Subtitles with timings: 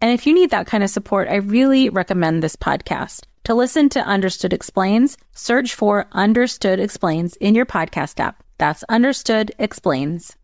[0.00, 3.24] And if you need that kind of support, I really recommend this podcast.
[3.44, 8.42] To listen to Understood Explains, search for Understood Explains in your podcast app.
[8.58, 10.36] That's Understood Explains.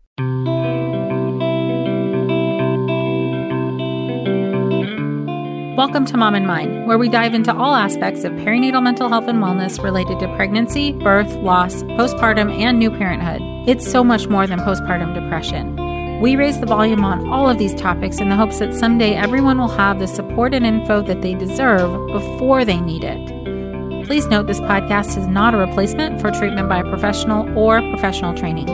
[5.77, 9.27] Welcome to Mom and Mind, where we dive into all aspects of perinatal mental health
[9.27, 13.41] and wellness related to pregnancy, birth, loss, postpartum, and new parenthood.
[13.67, 15.82] It's so much more than postpartum depression.
[16.21, 19.57] We raise the volume on all of these topics in the hopes that someday everyone
[19.57, 24.05] will have the support and info that they deserve before they need it.
[24.05, 28.33] Please note this podcast is not a replacement for treatment by a professional or professional
[28.33, 28.67] training.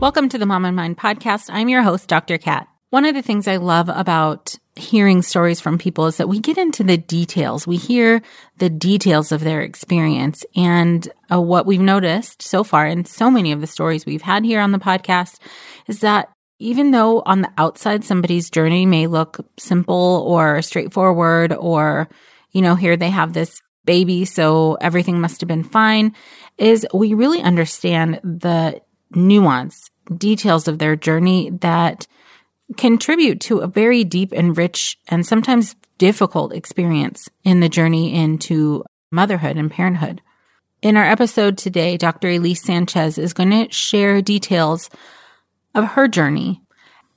[0.00, 1.50] Welcome to the Mom and Mind podcast.
[1.52, 2.38] I'm your host, Dr.
[2.38, 2.68] Kat.
[2.90, 6.58] One of the things I love about hearing stories from people is that we get
[6.58, 7.66] into the details.
[7.66, 8.22] We hear
[8.58, 10.44] the details of their experience.
[10.54, 14.44] And uh, what we've noticed so far in so many of the stories we've had
[14.44, 15.38] here on the podcast
[15.88, 22.08] is that even though on the outside somebody's journey may look simple or straightforward, or,
[22.52, 26.14] you know, here they have this baby, so everything must have been fine,
[26.58, 28.80] is we really understand the
[29.14, 32.06] nuance, details of their journey that
[32.76, 38.84] contribute to a very deep and rich and sometimes difficult experience in the journey into
[39.10, 40.20] motherhood and parenthood.
[40.82, 42.28] In our episode today, Dr.
[42.28, 44.90] Elise Sanchez is going to share details
[45.76, 46.62] of her journey.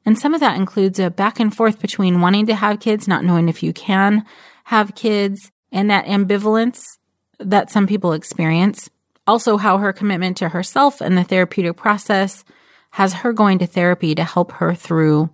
[0.06, 3.24] And some of that includes a back and forth between wanting to have kids, not
[3.24, 4.26] knowing if you can
[4.66, 6.84] have kids, and that ambivalence
[7.40, 8.90] that some people experience.
[9.26, 12.44] Also, how her commitment to herself and the therapeutic process
[12.92, 15.30] has her going to therapy to help her through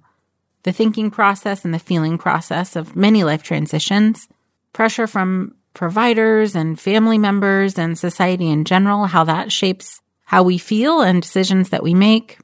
[0.63, 4.27] the thinking process and the feeling process of many life transitions,
[4.73, 10.57] pressure from providers and family members and society in general, how that shapes how we
[10.57, 12.39] feel and decisions that we make,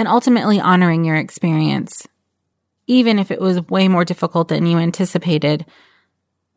[0.00, 2.08] and ultimately honoring your experience,
[2.86, 5.66] even if it was way more difficult than you anticipated,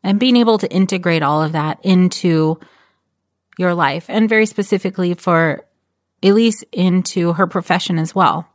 [0.02, 2.58] and being able to integrate all of that into
[3.58, 5.62] your life, and very specifically for
[6.22, 8.48] Elise into her profession as well.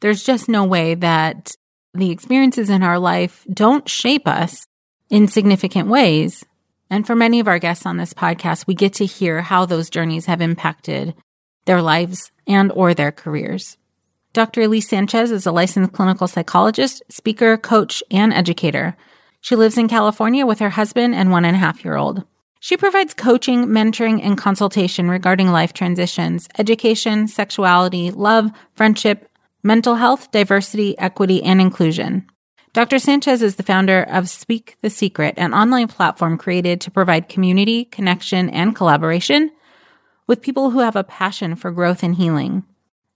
[0.00, 1.56] There's just no way that
[1.94, 4.66] the experiences in our life don't shape us
[5.08, 6.44] in significant ways.
[6.90, 9.88] And for many of our guests on this podcast, we get to hear how those
[9.88, 11.14] journeys have impacted
[11.64, 13.78] their lives and or their careers.
[14.32, 14.62] Dr.
[14.62, 18.96] Elise Sanchez is a licensed clinical psychologist, speaker, coach, and educator.
[19.40, 22.24] She lives in California with her husband and one and a half year old.
[22.60, 29.28] She provides coaching, mentoring, and consultation regarding life transitions, education, sexuality, love, friendship,
[29.62, 32.26] mental health, diversity, equity, and inclusion.
[32.72, 32.98] Dr.
[32.98, 37.86] Sanchez is the founder of Speak the Secret, an online platform created to provide community,
[37.86, 39.50] connection, and collaboration
[40.26, 42.64] with people who have a passion for growth and healing.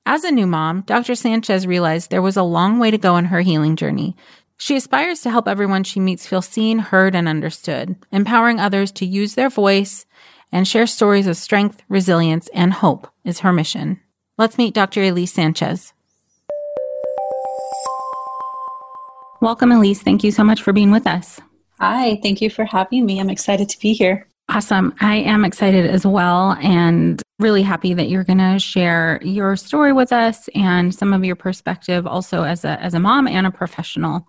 [0.04, 1.14] As a new mom, Dr.
[1.14, 4.16] Sanchez realized there was a long way to go in her healing journey.
[4.56, 9.06] She aspires to help everyone she meets feel seen, heard, and understood, empowering others to
[9.06, 10.04] use their voice
[10.50, 14.00] and share stories of strength, resilience, and hope is her mission.
[14.38, 15.02] Let's meet Dr.
[15.02, 15.92] Elise Sanchez.
[19.40, 20.02] Welcome, Elise.
[20.02, 21.40] Thank you so much for being with us.
[21.78, 23.20] Hi, thank you for having me.
[23.20, 24.26] I'm excited to be here.
[24.54, 24.94] Awesome.
[25.00, 29.94] I am excited as well and really happy that you're going to share your story
[29.94, 33.50] with us and some of your perspective also as a as a mom and a
[33.50, 34.28] professional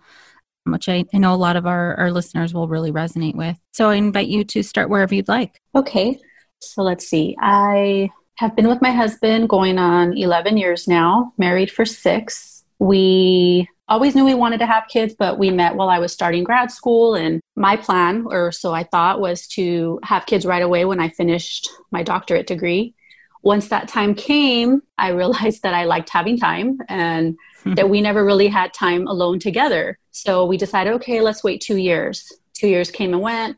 [0.66, 3.58] which I, I know a lot of our, our listeners will really resonate with.
[3.74, 5.60] So I invite you to start wherever you'd like.
[5.76, 6.18] Okay.
[6.60, 7.36] So let's see.
[7.42, 12.63] I have been with my husband going on 11 years now, married for six.
[12.80, 16.44] We always knew we wanted to have kids, but we met while I was starting
[16.44, 17.16] grad school.
[17.16, 21.10] And my plan, or so I thought, was to have kids right away when I
[21.10, 22.96] finished my doctorate degree.
[23.42, 27.74] Once that time came, I realized that I liked having time and mm-hmm.
[27.76, 30.00] that we never really had time alone together.
[30.12, 32.32] So we decided, okay, let's wait two years.
[32.54, 33.58] Two years came and went.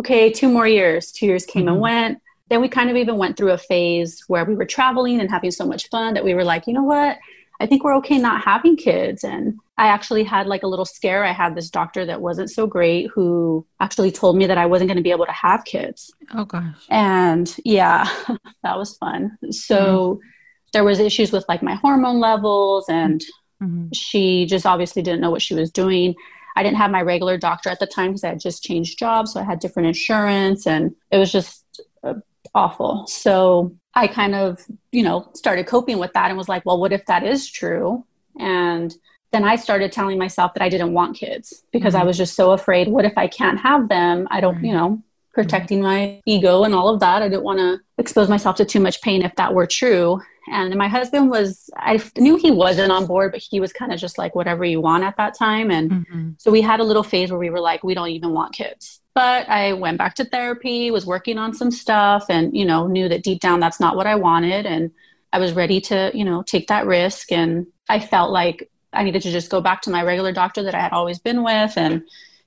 [0.00, 1.12] okay, two more years.
[1.12, 1.72] Two years came mm-hmm.
[1.72, 2.18] and went.
[2.48, 5.52] Then we kind of even went through a phase where we were traveling and having
[5.52, 7.18] so much fun that we were like, you know what?
[7.60, 9.22] I think we're okay not having kids.
[9.22, 11.24] And I actually had like a little scare.
[11.24, 14.88] I had this doctor that wasn't so great who actually told me that I wasn't
[14.88, 16.10] going to be able to have kids.
[16.32, 16.86] Oh gosh.
[16.88, 18.08] And yeah,
[18.62, 19.36] that was fun.
[19.50, 20.26] So mm-hmm.
[20.72, 23.20] there was issues with like my hormone levels and
[23.62, 23.88] mm-hmm.
[23.92, 26.14] she just obviously didn't know what she was doing.
[26.56, 29.34] I didn't have my regular doctor at the time because I had just changed jobs.
[29.34, 32.14] So I had different insurance and it was just uh,
[32.54, 33.06] awful.
[33.06, 36.92] So I kind of, you know, started coping with that and was like, well, what
[36.92, 38.04] if that is true?
[38.38, 38.94] And
[39.32, 42.02] then I started telling myself that I didn't want kids because mm-hmm.
[42.02, 42.88] I was just so afraid.
[42.88, 44.26] What if I can't have them?
[44.30, 44.64] I don't, right.
[44.64, 45.02] you know,
[45.32, 46.14] protecting mm-hmm.
[46.14, 47.22] my ego and all of that.
[47.22, 50.20] I didn't want to expose myself to too much pain if that were true.
[50.50, 54.00] And my husband was, I knew he wasn't on board, but he was kind of
[54.00, 55.70] just like, whatever you want at that time.
[55.70, 56.30] And mm-hmm.
[56.38, 58.99] so we had a little phase where we were like, we don't even want kids.
[59.14, 63.08] But I went back to therapy, was working on some stuff, and, you know, knew
[63.08, 64.66] that deep down that's not what I wanted.
[64.66, 64.90] And
[65.32, 67.32] I was ready to, you know, take that risk.
[67.32, 70.74] And I felt like I needed to just go back to my regular doctor that
[70.74, 72.02] I had always been with and,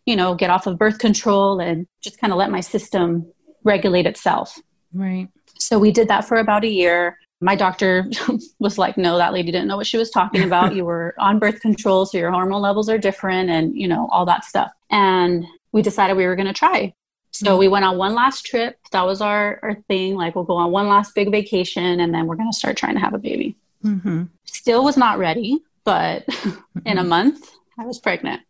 [0.05, 3.31] you know, get off of birth control and just kind of let my system
[3.63, 4.59] regulate itself.
[4.93, 5.29] Right.
[5.57, 7.17] So we did that for about a year.
[7.39, 8.09] My doctor
[8.59, 10.75] was like, no, that lady didn't know what she was talking about.
[10.75, 14.25] you were on birth control, so your hormone levels are different and, you know, all
[14.25, 14.71] that stuff.
[14.89, 16.93] And we decided we were going to try.
[17.31, 17.59] So mm-hmm.
[17.59, 18.77] we went on one last trip.
[18.91, 20.15] That was our, our thing.
[20.15, 22.93] Like, we'll go on one last big vacation and then we're going to start trying
[22.93, 23.57] to have a baby.
[23.83, 24.23] Mm-hmm.
[24.45, 26.25] Still was not ready but
[26.85, 27.09] in a mm-hmm.
[27.09, 28.41] month, I was pregnant.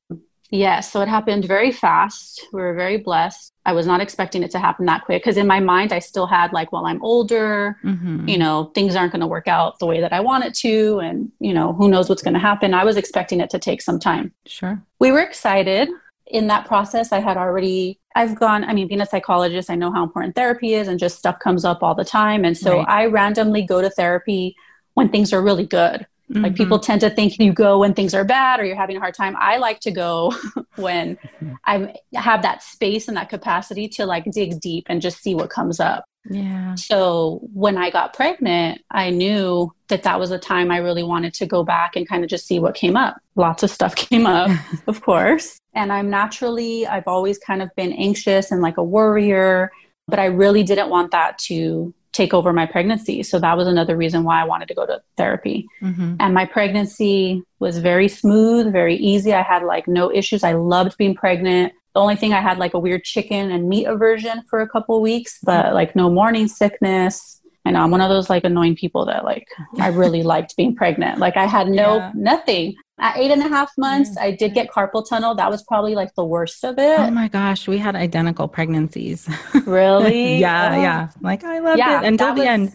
[0.50, 2.48] Yes, so it happened very fast.
[2.54, 3.52] We were very blessed.
[3.66, 6.28] I was not expecting it to happen that quick because in my mind, I still
[6.28, 8.28] had like, well, I'm older, mm-hmm.
[8.28, 11.00] you know, things aren't going to work out the way that I want it to.
[11.00, 12.76] And, you know, who knows what's going to happen.
[12.76, 14.32] I was expecting it to take some time.
[14.46, 14.80] Sure.
[15.00, 15.90] We were excited.
[16.28, 19.92] In that process, I had already, I've gone, I mean, being a psychologist, I know
[19.92, 22.46] how important therapy is and just stuff comes up all the time.
[22.46, 22.88] And so right.
[22.88, 24.56] I randomly go to therapy
[24.94, 26.08] when things are really good.
[26.32, 26.44] Mm-hmm.
[26.44, 29.00] Like people tend to think you go when things are bad or you're having a
[29.00, 29.36] hard time.
[29.38, 30.34] I like to go
[30.78, 31.18] when
[31.66, 35.50] I have that space and that capacity to like dig deep and just see what
[35.50, 36.06] comes up.
[36.30, 36.76] Yeah.
[36.76, 41.34] So when I got pregnant, I knew that that was a time I really wanted
[41.36, 43.18] to go back and kind of just see what came up.
[43.36, 44.50] Lots of stuff came up,
[44.88, 45.58] of course.
[45.76, 49.72] And I'm naturally, I've always kind of been anxious and like a worrier,
[50.08, 53.24] but I really didn't want that to take over my pregnancy.
[53.24, 55.68] So that was another reason why I wanted to go to therapy.
[55.82, 56.16] Mm-hmm.
[56.20, 59.34] And my pregnancy was very smooth, very easy.
[59.34, 60.44] I had like no issues.
[60.44, 61.74] I loved being pregnant.
[61.96, 65.02] The only thing I had like a weird chicken and meat aversion for a couple
[65.02, 67.42] weeks, but like no morning sickness.
[67.66, 69.48] I know I'm one of those like annoying people that like
[69.80, 71.20] I really liked being pregnant.
[71.20, 72.12] Like I had no yeah.
[72.14, 72.76] nothing.
[73.00, 75.34] At eight and a half months, I did get carpal tunnel.
[75.36, 77.00] That was probably like the worst of it.
[77.00, 79.28] Oh my gosh, we had identical pregnancies.
[79.66, 80.38] Really?
[80.40, 80.82] yeah, oh.
[80.82, 81.10] yeah.
[81.22, 82.74] Like I loved yeah, it until the was, end.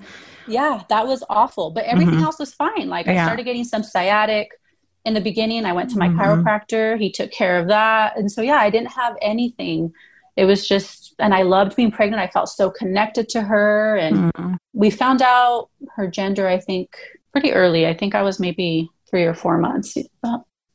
[0.49, 1.71] Yeah, that was awful.
[1.71, 2.25] But everything mm-hmm.
[2.25, 2.89] else was fine.
[2.89, 4.51] Like I started getting some sciatic
[5.05, 5.65] in the beginning.
[5.65, 6.21] I went to my mm-hmm.
[6.21, 6.99] chiropractor.
[6.99, 8.17] He took care of that.
[8.19, 9.93] And so yeah, I didn't have anything.
[10.39, 12.23] It was just and I loved being pregnant.
[12.23, 14.55] I felt so connected to her and mm-hmm.
[14.73, 16.97] we found out her gender I think
[17.33, 17.87] pretty early.
[17.87, 19.97] I think I was maybe three or four months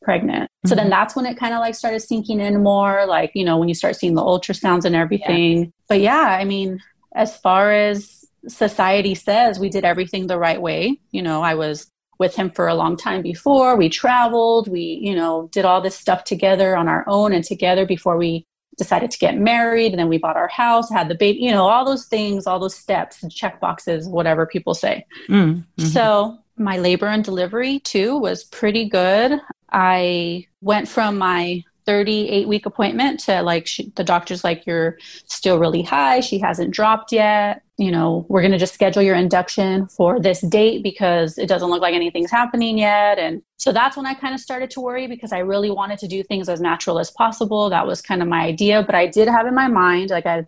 [0.01, 0.43] pregnant.
[0.43, 0.67] Mm-hmm.
[0.67, 0.91] So then mm-hmm.
[0.91, 3.75] that's when it kind of like started sinking in more, like, you know, when you
[3.75, 5.59] start seeing the ultrasounds and everything.
[5.59, 5.69] Yeah.
[5.87, 6.79] But yeah, I mean,
[7.15, 10.99] as far as society says, we did everything the right way.
[11.11, 11.89] You know, I was
[12.19, 13.75] with him for a long time before.
[13.75, 17.85] We traveled, we, you know, did all this stuff together on our own and together
[17.85, 18.45] before we
[18.77, 21.67] decided to get married and then we bought our house had the baby you know
[21.67, 25.83] all those things all those steps and check boxes whatever people say mm-hmm.
[25.83, 29.39] so my labor and delivery too was pretty good.
[29.71, 35.59] I went from my 38 week appointment to like she, the doctor's like you're still
[35.59, 36.19] really high.
[36.19, 37.63] She hasn't dropped yet.
[37.77, 41.69] You know we're going to just schedule your induction for this date because it doesn't
[41.69, 43.17] look like anything's happening yet.
[43.17, 46.07] And so that's when i kind of started to worry because i really wanted to
[46.07, 47.69] do things as natural as possible.
[47.69, 50.45] That was kind of my idea but i did have in my mind like i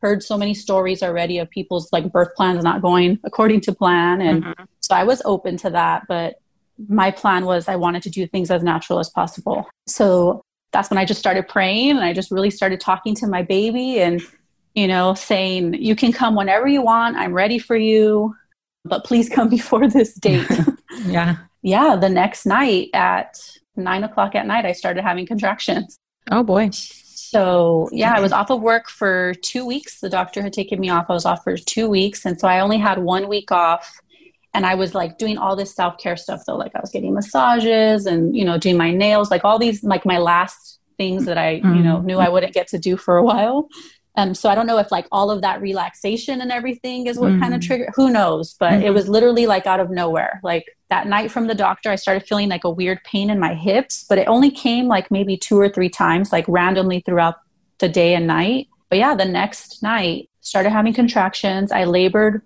[0.00, 4.20] heard so many stories already of people's like birth plans not going according to plan
[4.20, 4.64] and mm-hmm.
[4.80, 6.36] so i was open to that but
[6.88, 9.68] my plan was i wanted to do things as natural as possible.
[9.86, 13.42] So that's when i just started praying and i just really started talking to my
[13.42, 14.22] baby and
[14.74, 18.34] you know saying you can come whenever you want i'm ready for you
[18.84, 20.46] but please come before this date
[21.06, 23.38] yeah yeah the next night at
[23.76, 25.96] nine o'clock at night i started having contractions
[26.30, 26.70] oh boy
[27.32, 30.00] so yeah, I was off of work for two weeks.
[30.00, 31.06] The doctor had taken me off.
[31.08, 32.26] I was off for two weeks.
[32.26, 33.98] And so I only had one week off.
[34.54, 36.56] And I was like doing all this self care stuff though.
[36.56, 40.04] Like I was getting massages and, you know, doing my nails, like all these, like
[40.04, 41.74] my last things that I, mm-hmm.
[41.76, 43.68] you know, knew I wouldn't get to do for a while.
[44.16, 47.32] Um, so I don't know if like all of that relaxation and everything is what
[47.32, 47.40] mm.
[47.40, 47.88] kind of triggered.
[47.96, 48.54] Who knows?
[48.60, 48.82] But mm-hmm.
[48.82, 50.38] it was literally like out of nowhere.
[50.42, 53.54] Like that night from the doctor, I started feeling like a weird pain in my
[53.54, 57.36] hips, but it only came like maybe two or three times, like randomly throughout
[57.78, 58.68] the day and night.
[58.90, 61.72] But yeah, the next night started having contractions.
[61.72, 62.42] I labored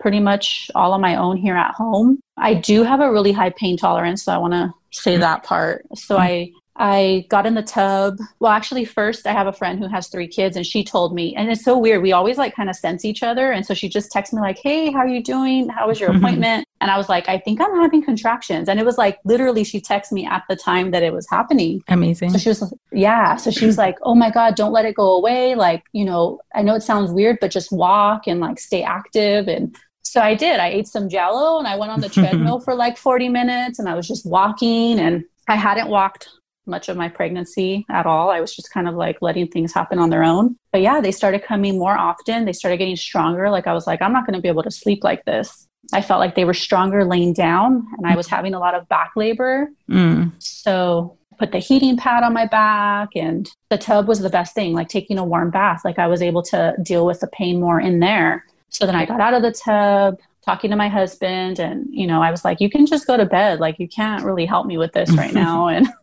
[0.00, 2.20] pretty much all on my own here at home.
[2.36, 5.20] I do have a really high pain tolerance, so I want to say mm.
[5.20, 5.86] that part.
[5.94, 6.20] So mm.
[6.20, 8.18] I I got in the tub.
[8.38, 11.36] Well, actually, first, I have a friend who has three kids, and she told me,
[11.36, 12.02] and it's so weird.
[12.02, 13.52] We always like kind of sense each other.
[13.52, 15.68] And so she just texts me, like, Hey, how are you doing?
[15.68, 16.66] How was your appointment?
[16.80, 18.68] And I was like, I think I'm having contractions.
[18.68, 21.82] And it was like literally, she texted me at the time that it was happening.
[21.88, 22.30] Amazing.
[22.30, 23.36] So she was, yeah.
[23.36, 25.54] So she was like, Oh my God, don't let it go away.
[25.54, 29.46] Like, you know, I know it sounds weird, but just walk and like stay active.
[29.46, 30.58] And so I did.
[30.58, 33.88] I ate some jello and I went on the treadmill for like 40 minutes and
[33.88, 36.28] I was just walking and I hadn't walked
[36.66, 38.30] much of my pregnancy at all.
[38.30, 40.56] I was just kind of like letting things happen on their own.
[40.72, 42.44] But yeah, they started coming more often.
[42.44, 43.50] They started getting stronger.
[43.50, 45.68] Like I was like, I'm not going to be able to sleep like this.
[45.92, 48.88] I felt like they were stronger laying down and I was having a lot of
[48.88, 49.68] back labor.
[49.88, 50.32] Mm.
[50.38, 54.74] So put the heating pad on my back and the tub was the best thing
[54.74, 55.80] like taking a warm bath.
[55.84, 58.44] Like i was able to deal with the pain more in there.
[58.68, 62.22] So then i got out of the tub talking to my husband and you know
[62.22, 63.58] i was like you can just go to bed.
[63.58, 65.68] Like you can't really help me with this right now.
[65.74, 65.88] And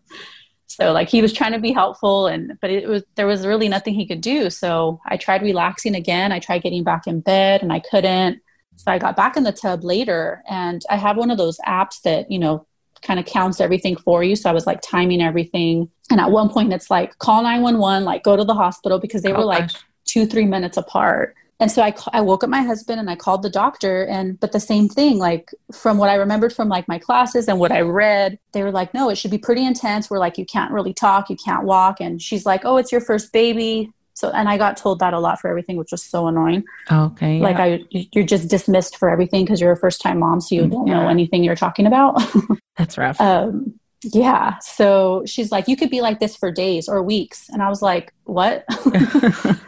[0.68, 3.70] so like he was trying to be helpful and but it was there was really
[3.70, 4.50] nothing he could do.
[4.50, 6.32] So i tried relaxing again.
[6.32, 8.42] I tried getting back in bed and i couldn't
[8.78, 12.02] so i got back in the tub later and i have one of those apps
[12.04, 12.66] that you know
[13.02, 14.36] kind of counts everything for you.
[14.36, 15.90] So i was like timing everything.
[16.10, 19.34] And at one point it's like call 911 like go to the hospital because they
[19.34, 19.84] oh, were like gosh.
[20.06, 21.36] two three minutes apart.
[21.60, 24.52] And so I, I woke up my husband and i called the doctor and but
[24.52, 27.82] the same thing like from what i remembered from like my classes and what i
[27.82, 30.10] read they were like no it should be pretty intense.
[30.10, 32.00] We're like you can't really talk you can't walk.
[32.00, 35.20] And she's like oh it's your first baby so and i got told that a
[35.20, 36.64] lot for everything which was so annoying.
[36.92, 37.44] Okay yeah.
[37.44, 40.64] like i you're just dismissed for everything because you're a first time mom so you
[40.64, 40.96] mm, don't yeah.
[40.96, 42.22] know anything you're talking about.
[42.78, 43.22] That's rough.
[43.22, 47.50] Um yeah so she's like you could be like this for days or weeks.
[47.50, 48.66] And i was like what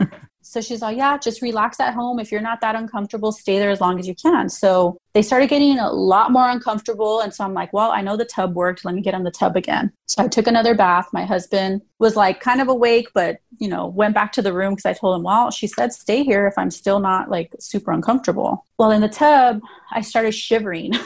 [0.50, 2.20] So she's like, yeah, just relax at home.
[2.20, 4.50] If you're not that uncomfortable, stay there as long as you can.
[4.50, 7.20] So they started getting a lot more uncomfortable.
[7.20, 8.84] And so I'm like, well, I know the tub worked.
[8.84, 9.92] Let me get on the tub again.
[10.08, 11.10] So I took another bath.
[11.14, 14.74] My husband was like kind of awake, but, you know, went back to the room
[14.74, 17.92] because I told him, well, she said stay here if I'm still not like super
[17.92, 18.66] uncomfortable.
[18.80, 20.94] Well, in the tub, I started shivering.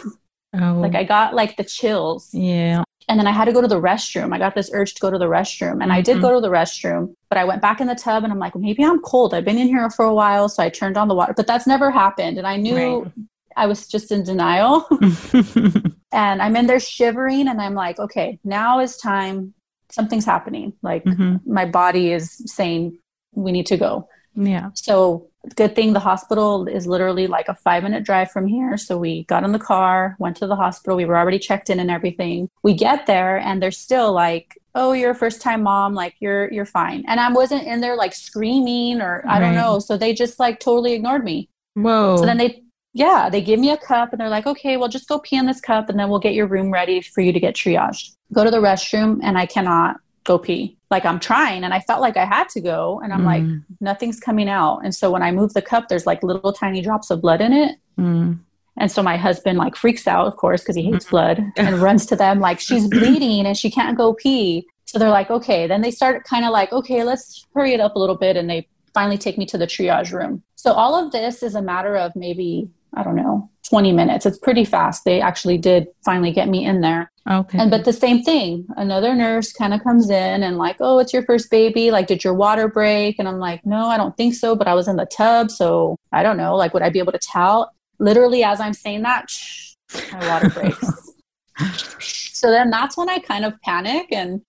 [0.56, 0.78] Oh.
[0.80, 2.30] like I got like the chills.
[2.32, 4.34] Yeah and then I had to go to the restroom.
[4.34, 5.92] I got this urge to go to the restroom, and mm-hmm.
[5.92, 6.22] I did mm-hmm.
[6.22, 8.84] go to the restroom, but I went back in the tub, and I'm like, maybe
[8.84, 9.34] I'm cold.
[9.34, 11.68] I've been in here for a while, so I turned on the water, but that's
[11.68, 13.12] never happened, and I knew right.
[13.56, 14.88] I was just in denial.
[16.12, 19.54] and I'm in there shivering, and I'm like, okay, now is time.
[19.92, 20.74] Something's happening.
[20.82, 21.38] Like mm-hmm.
[21.46, 22.98] my body is saying
[23.34, 24.08] we need to go.
[24.36, 24.72] Yeah.
[24.74, 28.78] So good thing the hospital is literally like a five minute drive from here.
[28.78, 30.96] So we got in the car, went to the hospital.
[30.96, 32.50] We were already checked in and everything.
[32.64, 35.94] We get there and they're still like, oh, you're a first time mom.
[35.94, 37.04] Like you're, you're fine.
[37.08, 39.40] And I wasn't in there like screaming or I right.
[39.40, 39.80] don't know.
[39.80, 41.50] So they just like totally ignored me.
[41.74, 42.18] Whoa.
[42.18, 45.10] So then they, yeah, they give me a cup and they're like, okay, well, just
[45.10, 47.40] go pee in this cup and then we'll get your room ready for you to
[47.40, 48.16] get triaged.
[48.32, 50.78] Go to the restroom and I cannot go pee.
[50.90, 53.26] Like I'm trying and I felt like I had to go and I'm mm.
[53.26, 54.80] like, nothing's coming out.
[54.84, 57.54] And so when I move the cup, there's like little tiny drops of blood in
[57.54, 57.78] it.
[58.00, 58.40] Mm.
[58.78, 61.16] And so my husband like freaks out, of course, because he hates mm-hmm.
[61.16, 64.68] blood and runs to them like she's bleeding and she can't go pee.
[64.86, 65.68] So they're like, okay.
[65.68, 68.36] Then they start kind of like, okay, let's hurry it up a little bit.
[68.36, 70.44] And they finally take me to the triage room.
[70.56, 74.26] So all of this is a matter of maybe, I don't know, 20 minutes.
[74.26, 75.06] It's pretty fast.
[75.06, 77.12] They actually did finally get me in there.
[77.30, 77.58] Okay.
[77.58, 81.14] And but the same thing, another nurse kind of comes in and like, "Oh, it's
[81.14, 81.90] your first baby.
[81.90, 84.74] Like, did your water break?" And I'm like, "No, I don't think so, but I
[84.74, 86.56] was in the tub, so I don't know.
[86.56, 89.76] Like, would I be able to tell?" Literally as I'm saying that, shh,
[90.12, 91.14] my water breaks.
[92.34, 94.42] so then that's when I kind of panic and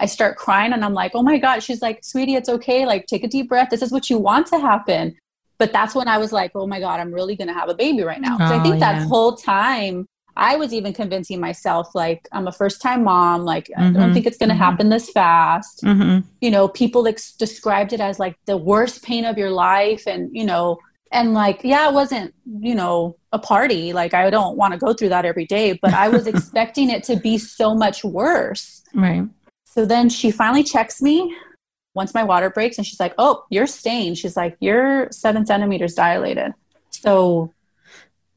[0.00, 2.86] I start crying and I'm like, "Oh my god." She's like, "Sweetie, it's okay.
[2.86, 3.68] Like, take a deep breath.
[3.68, 5.16] This is what you want to happen."
[5.62, 7.74] But that's when I was like, "Oh my god, I'm really going to have a
[7.74, 8.94] baby right now." Because oh, I think yeah.
[8.94, 13.44] that whole time I was even convincing myself, like, I'm a first time mom.
[13.44, 13.80] Like, mm-hmm.
[13.80, 14.12] I don't mm-hmm.
[14.12, 14.64] think it's going to mm-hmm.
[14.64, 15.84] happen this fast.
[15.84, 16.26] Mm-hmm.
[16.40, 20.02] You know, people ex- described it as like the worst pain of your life.
[20.08, 20.78] And, you know,
[21.12, 23.92] and like, yeah, it wasn't, you know, a party.
[23.92, 27.04] Like, I don't want to go through that every day, but I was expecting it
[27.04, 28.82] to be so much worse.
[28.94, 29.28] Right.
[29.62, 31.36] So then she finally checks me
[31.94, 34.18] once my water breaks and she's like, oh, you're stained.
[34.18, 36.54] She's like, you're seven centimeters dilated.
[36.90, 37.52] So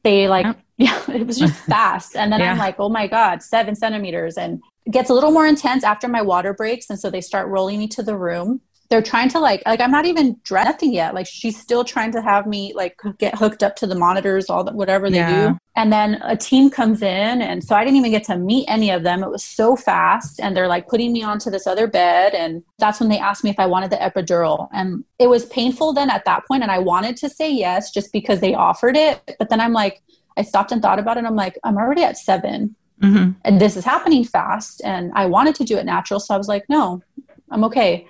[0.02, 2.16] they like, yeah, it was just fast.
[2.16, 2.52] And then yeah.
[2.52, 4.36] I'm like, oh my God, seven centimeters.
[4.36, 6.90] And it gets a little more intense after my water breaks.
[6.90, 8.60] And so they start rolling me to the room.
[8.88, 11.14] They're trying to like like I'm not even dressing yet.
[11.14, 14.64] Like she's still trying to have me like get hooked up to the monitors, all
[14.64, 15.48] that whatever they yeah.
[15.48, 15.58] do.
[15.74, 18.90] And then a team comes in and so I didn't even get to meet any
[18.90, 19.22] of them.
[19.22, 23.00] It was so fast and they're like putting me onto this other bed and that's
[23.00, 24.68] when they asked me if I wanted the epidural.
[24.72, 28.12] And it was painful then at that point and I wanted to say yes just
[28.12, 30.02] because they offered it, but then I'm like
[30.38, 31.24] I stopped and thought about it.
[31.24, 32.74] I'm like I'm already at 7.
[33.02, 33.32] Mm-hmm.
[33.44, 36.48] And this is happening fast and I wanted to do it natural, so I was
[36.48, 37.02] like, "No,
[37.50, 38.06] I'm okay."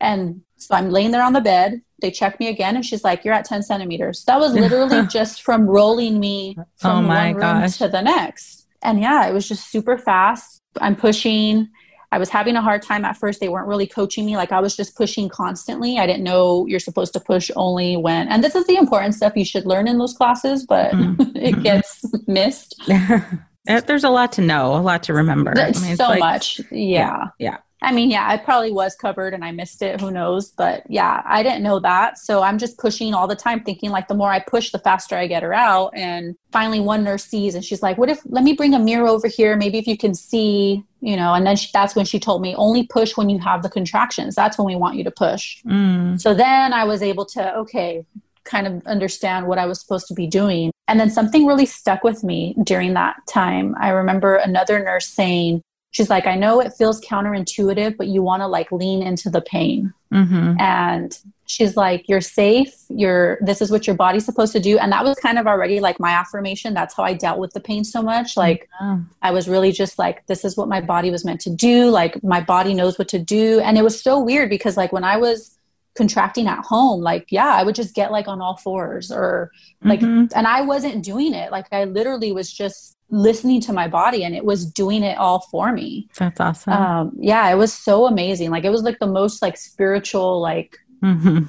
[0.00, 1.82] And so I'm laying there on the bed.
[2.00, 5.42] They check me again, and she's like, "You're at 10 centimeters." That was literally just
[5.42, 7.78] from rolling me from oh one room gosh.
[7.78, 8.66] to the next.
[8.82, 10.62] And yeah, it was just super fast.
[10.80, 11.68] I'm pushing.
[12.12, 13.38] I was having a hard time at first.
[13.40, 14.36] They weren't really coaching me.
[14.36, 15.98] Like I was just pushing constantly.
[15.98, 19.34] I didn't know you're supposed to push only when, and this is the important stuff
[19.36, 21.20] you should learn in those classes, but mm-hmm.
[21.36, 21.62] it mm-hmm.
[21.62, 22.82] gets missed.
[23.86, 25.52] There's a lot to know, a lot to remember.
[25.56, 26.60] I mean, so like, much.
[26.70, 26.76] Yeah.
[26.78, 27.26] yeah.
[27.38, 27.56] yeah.
[27.82, 30.00] I mean, yeah, I probably was covered and I missed it.
[30.00, 30.50] Who knows?
[30.50, 32.18] But yeah, I didn't know that.
[32.18, 35.16] So I'm just pushing all the time, thinking like the more I push, the faster
[35.16, 35.92] I get her out.
[35.94, 39.08] And finally, one nurse sees and she's like, What if, let me bring a mirror
[39.08, 39.56] over here.
[39.56, 42.54] Maybe if you can see, you know, and then she, that's when she told me
[42.56, 44.34] only push when you have the contractions.
[44.34, 45.62] That's when we want you to push.
[45.64, 46.20] Mm.
[46.20, 48.04] So then I was able to, okay,
[48.44, 50.70] kind of understand what I was supposed to be doing.
[50.88, 53.74] And then something really stuck with me during that time.
[53.78, 58.42] I remember another nurse saying, she's like, I know it feels counterintuitive, but you want
[58.42, 59.92] to like lean into the pain.
[60.12, 60.60] Mm-hmm.
[60.60, 61.16] And
[61.46, 62.74] she's like, You're safe.
[62.88, 64.78] You're, this is what your body's supposed to do.
[64.78, 66.74] And that was kind of already like my affirmation.
[66.74, 68.36] That's how I dealt with the pain so much.
[68.36, 69.02] Like, mm-hmm.
[69.22, 71.90] I was really just like, This is what my body was meant to do.
[71.90, 73.60] Like, my body knows what to do.
[73.60, 75.56] And it was so weird because, like, when I was,
[75.96, 79.50] contracting at home like yeah i would just get like on all fours or
[79.82, 80.24] like mm-hmm.
[80.36, 84.34] and i wasn't doing it like i literally was just listening to my body and
[84.34, 86.08] it was doing it all for me.
[86.16, 86.72] That's awesome.
[86.72, 88.50] Um, yeah, it was so amazing.
[88.50, 91.44] Like it was like the most like spiritual like mm-hmm.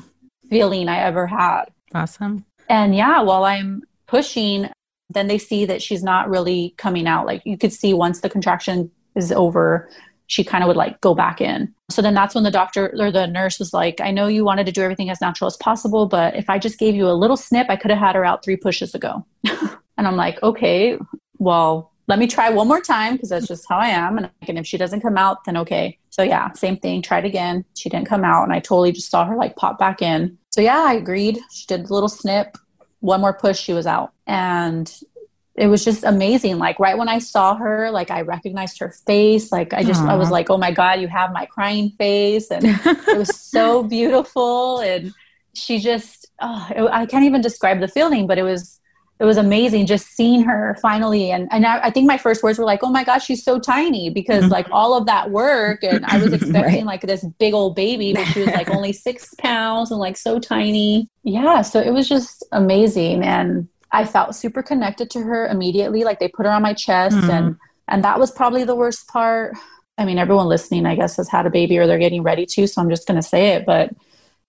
[0.50, 1.65] feeling I ever had.
[1.94, 2.46] Awesome.
[2.70, 4.70] And yeah, while I'm pushing,
[5.09, 7.25] then they see that she's not really coming out.
[7.25, 9.90] Like you could see once the contraction is over,
[10.27, 11.74] she kind of would like go back in.
[11.90, 14.66] So then that's when the doctor or the nurse was like, I know you wanted
[14.68, 17.35] to do everything as natural as possible, but if I just gave you a little
[17.35, 19.25] snip, I could have had her out three pushes ago.
[19.44, 20.98] and I'm like, okay,
[21.42, 24.18] well, let me try one more time because that's just how I am.
[24.18, 25.98] And, and if she doesn't come out, then okay.
[26.12, 27.01] So yeah, same thing.
[27.01, 27.66] Tried again.
[27.75, 30.38] She didn't come out, and I totally just saw her like pop back in.
[30.51, 31.40] So yeah, I agreed.
[31.51, 32.58] She did a little snip.
[33.00, 34.94] One more push, she was out, and
[35.56, 36.60] it was just amazing.
[36.60, 39.51] Like right when I saw her, like I recognized her face.
[39.51, 40.10] Like I just, Aww.
[40.10, 43.82] I was like, oh my god, you have my crying face, and it was so
[43.82, 44.80] beautiful.
[44.82, 45.12] And
[45.54, 48.80] she just, oh, it, I can't even describe the feeling, but it was
[49.22, 52.57] it was amazing just seeing her finally and and I, I, think my first words
[52.57, 54.51] were like oh my gosh she's so tiny because mm-hmm.
[54.51, 56.86] like all of that work and i was expecting right.
[56.86, 60.40] like this big old baby but she was like only six pounds and like so
[60.40, 66.03] tiny yeah so it was just amazing and i felt super connected to her immediately
[66.03, 67.29] like they put her on my chest mm-hmm.
[67.29, 67.57] and
[67.88, 69.55] and that was probably the worst part
[70.00, 72.66] i mean everyone listening i guess has had a baby or they're getting ready to
[72.66, 73.92] so i'm just going to say it but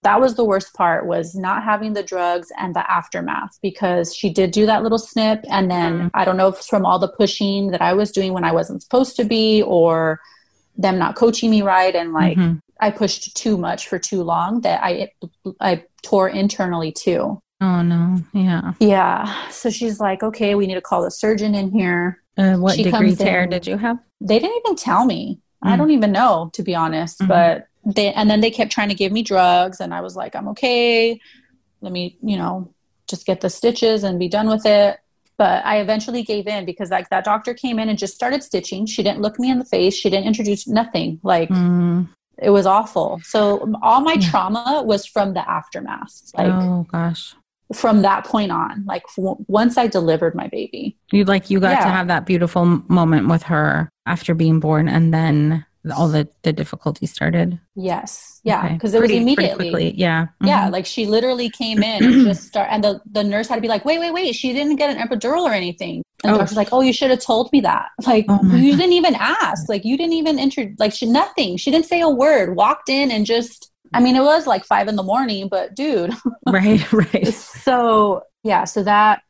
[0.02, 4.30] that was the worst part was not having the drugs and the aftermath because she
[4.30, 6.08] did do that little snip and then mm-hmm.
[6.14, 8.52] i don't know if it's from all the pushing that i was doing when i
[8.52, 10.20] wasn't supposed to be or
[10.76, 12.58] them not coaching me right and like mm-hmm.
[12.80, 15.10] i pushed too much for too long that i
[15.60, 20.80] i tore internally too oh no yeah yeah so she's like okay we need to
[20.80, 23.50] call the surgeon in here uh, what she degree tear in.
[23.50, 25.70] did you have they didn't even tell me mm.
[25.70, 27.28] i don't even know to be honest mm-hmm.
[27.28, 30.34] but they and then they kept trying to give me drugs and i was like
[30.36, 31.20] i'm okay.
[31.80, 32.72] Let me you know
[33.08, 34.98] just get the stitches and be done with it.
[35.36, 38.86] But i eventually gave in because like that doctor came in and just started stitching.
[38.86, 39.94] She didn't look me in the face.
[39.94, 41.20] She didn't introduce nothing.
[41.24, 42.08] Like mm.
[42.38, 43.20] it was awful.
[43.24, 47.34] So all my trauma was from the aftermath like oh gosh.
[47.74, 50.96] from that point on like f- once i delivered my baby.
[51.10, 51.84] You like you got yeah.
[51.84, 56.52] to have that beautiful moment with her after being born and then all the, the
[56.52, 57.58] difficulty started?
[57.74, 58.40] Yes.
[58.44, 58.72] Yeah.
[58.72, 58.98] Because okay.
[58.98, 59.70] it was immediately.
[59.70, 59.94] quickly.
[59.96, 60.24] Yeah.
[60.24, 60.46] Mm-hmm.
[60.46, 60.68] Yeah.
[60.68, 63.68] Like she literally came in and just start, and the, the nurse had to be
[63.68, 64.34] like, wait, wait, wait.
[64.34, 66.02] She didn't get an epidural or anything.
[66.22, 66.32] And oh.
[66.32, 67.88] the doctor's like, oh, you should have told me that.
[68.06, 68.78] Like, oh you God.
[68.78, 69.68] didn't even ask.
[69.68, 71.56] Like, you didn't even enter, like, she, nothing.
[71.56, 74.88] She didn't say a word, walked in and just, I mean, it was like five
[74.88, 76.12] in the morning, but dude.
[76.46, 76.92] right.
[76.92, 77.28] Right.
[77.28, 78.64] so, yeah.
[78.64, 79.22] So that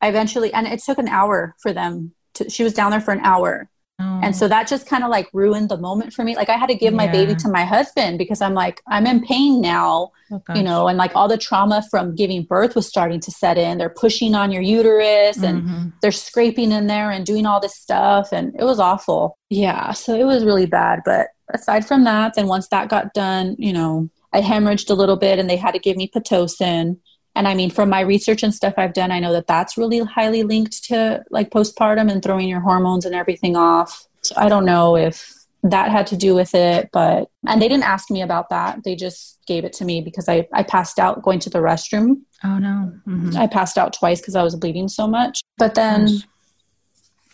[0.00, 3.12] I eventually, and it took an hour for them to, she was down there for
[3.12, 3.68] an hour
[4.00, 6.36] and so that just kind of like ruined the moment for me.
[6.36, 6.96] Like I had to give yeah.
[6.96, 10.88] my baby to my husband because I'm like, I'm in pain now, oh, you know,
[10.88, 13.78] and like all the trauma from giving birth was starting to set in.
[13.78, 15.88] They're pushing on your uterus and mm-hmm.
[16.02, 18.32] they're scraping in there and doing all this stuff.
[18.32, 19.38] And it was awful.
[19.48, 19.92] Yeah.
[19.92, 21.00] So it was really bad.
[21.04, 25.16] But aside from that, then once that got done, you know, I hemorrhaged a little
[25.16, 26.98] bit and they had to give me Pitocin.
[27.34, 29.98] And I mean, from my research and stuff I've done, I know that that's really
[30.00, 34.06] highly linked to like postpartum and throwing your hormones and everything off.
[34.22, 37.84] So I don't know if that had to do with it, but, and they didn't
[37.84, 38.82] ask me about that.
[38.82, 42.22] They just gave it to me because I, I passed out going to the restroom.
[42.42, 42.92] Oh, no.
[43.06, 43.36] Mm-hmm.
[43.36, 45.40] I passed out twice because I was bleeding so much.
[45.58, 46.26] But then, Gosh.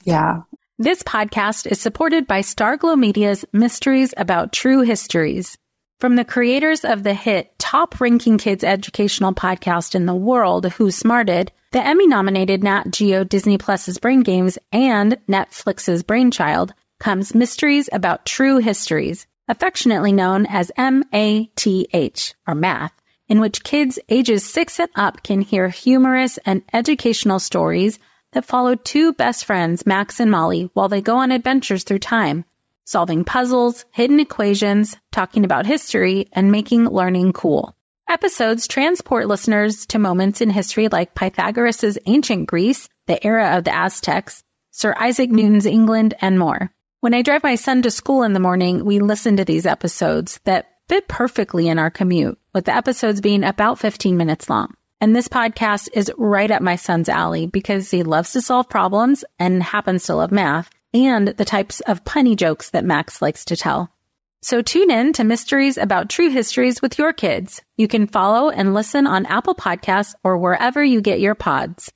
[0.04, 0.40] yeah.
[0.78, 5.56] This podcast is supported by Starglow Media's Mysteries About True Histories.
[5.98, 10.90] From the creators of the hit top ranking kids educational podcast in the world, Who
[10.90, 17.88] Smarted, the Emmy nominated Nat Geo Disney Plus's Brain Games and Netflix's Brainchild, comes Mysteries
[17.92, 22.92] About True Histories, affectionately known as MATH, or math,
[23.26, 27.98] in which kids ages six and up can hear humorous and educational stories
[28.32, 32.44] that follow two best friends, Max and Molly, while they go on adventures through time
[32.87, 37.77] solving puzzles, hidden equations, talking about history, and making learning cool.
[38.09, 43.75] Episodes transport listeners to moments in history like Pythagoras' ancient Greece, the era of the
[43.75, 46.70] Aztecs, Sir Isaac Newton's England, and more.
[47.01, 50.38] When I drive my son to school in the morning, we listen to these episodes
[50.44, 54.75] that fit perfectly in our commute, with the episodes being about 15 minutes long.
[55.01, 59.25] And this podcast is right up my son's alley because he loves to solve problems
[59.38, 60.70] and happens to love math
[61.04, 63.92] and the types of punny jokes that Max likes to tell.
[64.40, 67.61] So tune in to Mysteries About True Histories with your kids.
[67.76, 71.92] You can follow and listen on Apple Podcasts or wherever you get your pods.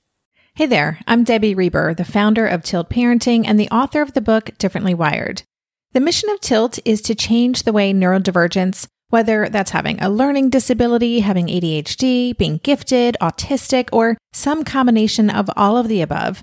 [0.55, 4.21] Hey there, I'm Debbie Reber, the founder of Tilt Parenting and the author of the
[4.21, 5.43] book Differently Wired.
[5.93, 10.51] The mission of Tilt is to change the way neurodivergence, whether that's having a learning
[10.51, 16.43] disability, having ADHD, being gifted, autistic, or some combination of all of the above,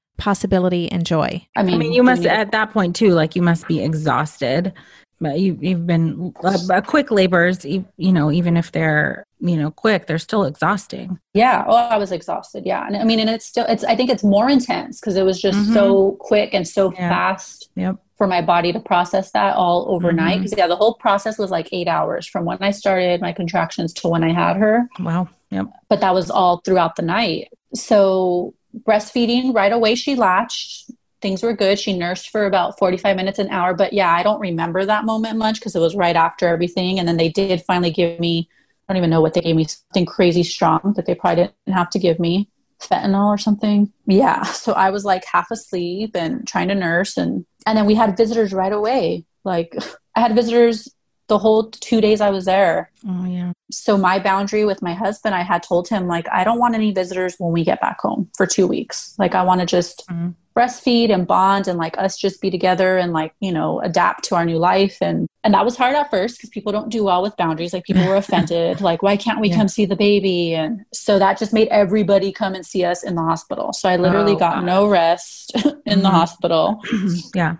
[0.21, 1.45] possibility and joy.
[1.55, 4.71] I mean, I mean you must at that point too, like you must be exhausted.
[5.19, 9.69] But you, you've been uh, quick labors, you, you know, even if they're you know
[9.69, 11.19] quick, they're still exhausting.
[11.35, 12.65] Yeah, well, I was exhausted.
[12.65, 13.83] Yeah, and I mean, and it's still, it's.
[13.83, 15.73] I think it's more intense because it was just mm-hmm.
[15.73, 17.09] so quick and so yeah.
[17.09, 17.69] fast.
[17.75, 20.59] Yep for my body to process that all overnight because mm-hmm.
[20.59, 24.07] yeah the whole process was like eight hours from when i started my contractions to
[24.07, 29.53] when i had her wow yep but that was all throughout the night so breastfeeding
[29.53, 30.91] right away she latched.
[31.21, 31.79] Things were good.
[31.79, 33.73] She nursed for about 45 minutes an hour.
[33.73, 36.99] But yeah i don't remember that moment much because it was right after everything.
[36.99, 38.49] And then they did finally give me
[38.87, 41.75] i don't even know what they gave me something crazy strong that they probably didn't
[41.75, 43.91] have to give me fentanyl or something.
[44.05, 47.17] Yeah so i was like half asleep and trying to nurse.
[47.17, 49.25] And and then we had visitors right away.
[49.43, 49.75] Like
[50.15, 50.87] i had visitors
[51.27, 52.91] the whole two days I was there.
[53.07, 53.53] Oh, yeah.
[53.71, 56.91] So, my boundary with my husband, I had told him, like, I don't want any
[56.91, 59.15] visitors when we get back home for two weeks.
[59.17, 60.31] Like, I want to just mm-hmm.
[60.57, 64.35] breastfeed and bond and, like, us just be together and, like, you know, adapt to
[64.35, 64.97] our new life.
[65.01, 67.73] And, and that was hard at first because people don't do well with boundaries.
[67.73, 68.81] Like, people were offended.
[68.81, 69.55] like, why can't we yeah.
[69.55, 70.53] come see the baby?
[70.53, 73.71] And so that just made everybody come and see us in the hospital.
[73.73, 74.63] So, I literally oh, got wow.
[74.63, 76.01] no rest in mm-hmm.
[76.01, 76.81] the hospital.
[77.35, 77.55] yeah.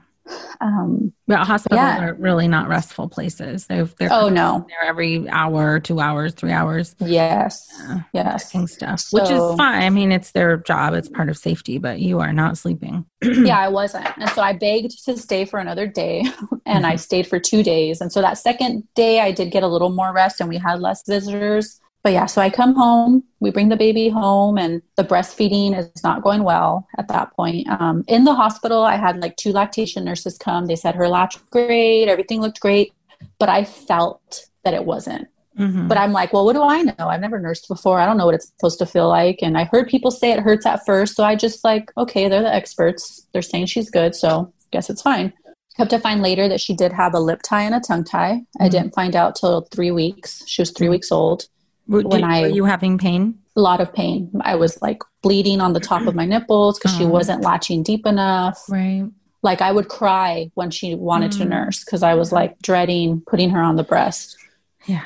[0.62, 2.06] Um, but hospitals yeah.
[2.06, 3.66] are really not restful places.
[3.66, 6.96] They're, they're oh no, they're every hour, two hours, three hours.
[7.00, 9.84] Yes, uh, yes, stuff, so, which is fine.
[9.84, 11.80] I mean, it's their job; it's part of safety.
[11.80, 13.06] But you are not sleeping.
[13.24, 16.20] yeah, I wasn't, and so I begged to stay for another day,
[16.66, 16.86] and mm-hmm.
[16.86, 18.00] I stayed for two days.
[18.00, 20.80] And so that second day, I did get a little more rest, and we had
[20.80, 25.04] less visitors but yeah, so I come home, we bring the baby home, and the
[25.04, 27.70] breastfeeding is not going well at that point.
[27.70, 30.66] Um, in the hospital, I had like two lactation nurses come.
[30.66, 32.94] They said her latch great, everything looked great,
[33.40, 35.28] but I felt that it wasn't.
[35.60, 35.88] Mm-hmm.
[35.88, 36.96] But I'm like, well, what do I know?
[37.08, 38.00] I've never nursed before.
[38.00, 39.40] I don't know what it's supposed to feel like.
[39.42, 41.16] And I heard people say it hurts at first.
[41.16, 43.28] So I just like, okay, they're the experts.
[43.34, 44.16] They're saying she's good.
[44.16, 45.34] So I guess it's fine.
[45.78, 48.36] Come to find later that she did have a lip tie and a tongue tie.
[48.36, 48.64] Mm-hmm.
[48.64, 50.44] I didn't find out till three weeks.
[50.48, 50.92] She was 3 mm-hmm.
[50.92, 51.48] weeks old
[51.92, 53.38] when I were you having pain?
[53.56, 54.32] A lot of pain.
[54.42, 57.10] I was like bleeding on the top of my nipples because she Oh.
[57.10, 58.64] wasn't latching deep enough.
[58.70, 59.06] Right.
[59.44, 61.50] Like I would cry when she wanted to Mm.
[61.50, 64.38] nurse because I was like dreading putting her on the breast.
[64.86, 65.04] Yeah.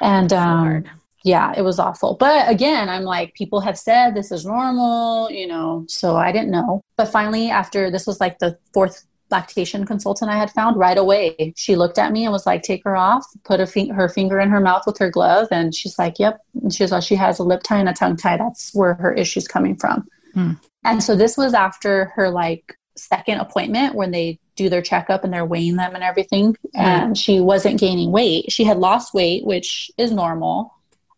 [0.00, 0.84] And um,
[1.24, 2.14] yeah, it was awful.
[2.14, 6.50] But again, I'm like, people have said this is normal, you know, so I didn't
[6.50, 6.82] know.
[6.96, 11.52] But finally, after this was like the fourth lactation consultant I had found right away,
[11.56, 14.40] she looked at me and was like, take her off, put her, fi- her finger
[14.40, 15.48] in her mouth with her glove.
[15.50, 16.40] And she's like, yep.
[16.62, 18.36] And she's like, she has a lip tie and a tongue tie.
[18.36, 20.06] That's where her issue's coming from.
[20.34, 20.52] Hmm.
[20.84, 25.32] And so this was after her like second appointment when they do their checkup and
[25.32, 26.56] they're weighing them and everything.
[26.74, 28.50] And she wasn't gaining weight.
[28.50, 30.74] She had lost weight, which is normal.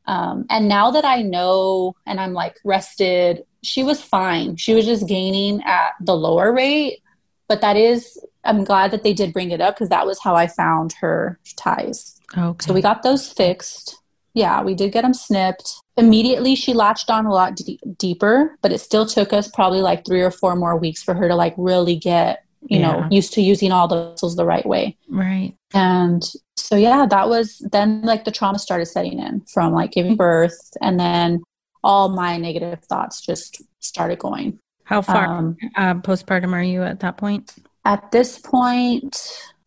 [0.07, 4.57] Um, and now that I know and I'm like rested, she was fine.
[4.57, 7.03] She was just gaining at the lower rate.
[7.50, 10.36] But that is, I'm glad that they did bring it up because that was how
[10.36, 12.20] I found her ties.
[12.38, 12.64] Okay.
[12.64, 13.96] So we got those fixed.
[14.34, 15.74] Yeah, we did get them snipped.
[15.96, 20.06] Immediately, she latched on a lot d- deeper, but it still took us probably like
[20.06, 23.42] three or four more weeks for her to like really get, you know, used to
[23.42, 24.96] using all the muscles the right way.
[25.08, 25.56] right.
[25.74, 26.22] And
[26.56, 30.70] so, yeah, that was then like the trauma started setting in from like giving birth.
[30.80, 31.42] And then
[31.82, 34.60] all my negative thoughts just started going.
[34.90, 37.55] How far Um, uh, postpartum are you at that point?
[37.87, 39.16] at this point,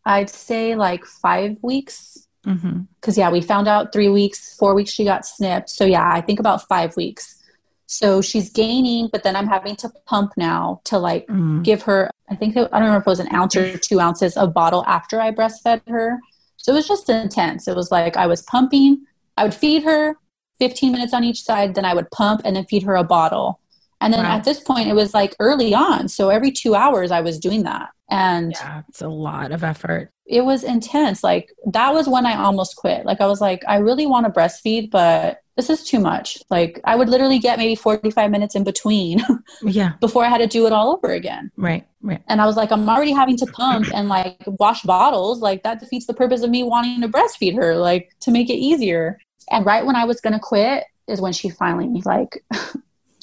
[0.05, 2.27] I'd say like five weeks.
[2.45, 2.81] Mm-hmm.
[2.99, 5.69] Because, yeah, we found out three weeks, four weeks she got snipped.
[5.69, 7.39] So, yeah, I think about five weeks.
[7.88, 11.63] So she's gaining, but then I'm having to pump now to like Mm.
[11.63, 14.36] give her, I think, I don't remember if it was an ounce or two ounces
[14.36, 16.19] of bottle after I breastfed her.
[16.57, 17.67] So it was just intense.
[17.67, 19.05] It was like I was pumping,
[19.38, 20.15] I would feed her
[20.59, 23.59] 15 minutes on each side, then I would pump and then feed her a bottle.
[24.03, 24.35] And then Wow.
[24.35, 26.07] at this point, it was like early on.
[26.09, 27.89] So every two hours, I was doing that.
[28.11, 30.11] And Yeah, it's a lot of effort.
[30.27, 31.23] it was intense.
[31.23, 33.05] Like that was when I almost quit.
[33.05, 36.37] Like I was like, I really want to breastfeed, but this is too much.
[36.49, 39.21] Like I would literally get maybe 45 minutes in between
[39.63, 39.93] Yeah.
[39.99, 41.51] before I had to do it all over again.
[41.57, 41.85] Right.
[42.01, 42.21] Right.
[42.27, 45.41] And I was like, I'm already having to pump and like wash bottles.
[45.41, 48.55] Like that defeats the purpose of me wanting to breastfeed her, like to make it
[48.69, 49.19] easier.
[49.51, 52.43] And right when I was going to quit is when she finally like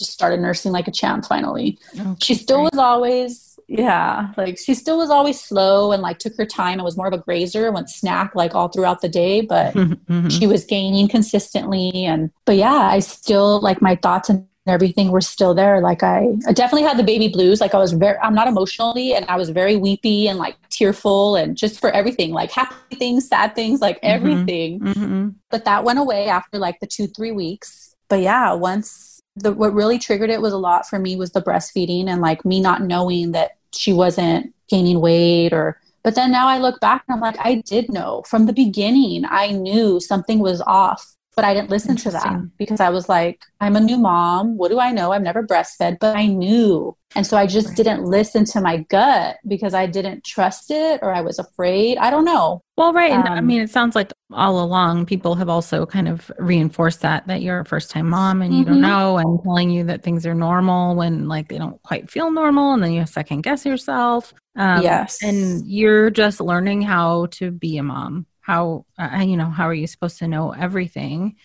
[0.01, 4.75] just started nursing like a champ finally Okay, she still was always yeah like she
[4.75, 7.71] still was always slow and like took her time and was more of a grazer
[7.71, 10.31] went snack like all throughout the day but Mhm.
[10.37, 15.21] she was gaining consistently and but yeah i still like my thoughts and everything were
[15.35, 18.35] still there like i, I definitely had the baby blues like i was very i'm
[18.35, 22.51] not emotionally and i was very weepy and like tearful and just for everything like
[22.51, 24.15] happy things sad things like Mhm.
[24.17, 25.35] everything Mhm.
[25.51, 29.10] but that went away after like the two three weeks but yeah once
[29.43, 32.45] the what really triggered it was a lot for me was the breastfeeding and like
[32.45, 37.05] me not knowing that she wasn't gaining weight or but then now i look back
[37.09, 39.25] and i'm like i did know from the beginning.
[39.29, 43.41] I knew something was off but i didn't listen to that because i was like
[43.61, 47.27] i'm a new mom what do i know i've never breastfed but i knew and
[47.27, 47.77] so i just Right.
[47.77, 52.11] didn't listen to my gut because i didn't trust it or i was afraid i
[52.11, 53.13] don't know Well, right.
[53.13, 57.03] And I Um, mean, it sounds like all along people have also kind of reinforced
[57.03, 58.81] that, that you're a first time mom and you don't Mhm.
[58.81, 62.73] know and telling you that things are normal when like they don't quite feel normal.
[62.73, 64.33] And then you second guess yourself.
[64.57, 68.25] Um, yes And you're just learning how to be a mom.
[68.51, 71.37] How, uh, you know, how are you supposed to know everything?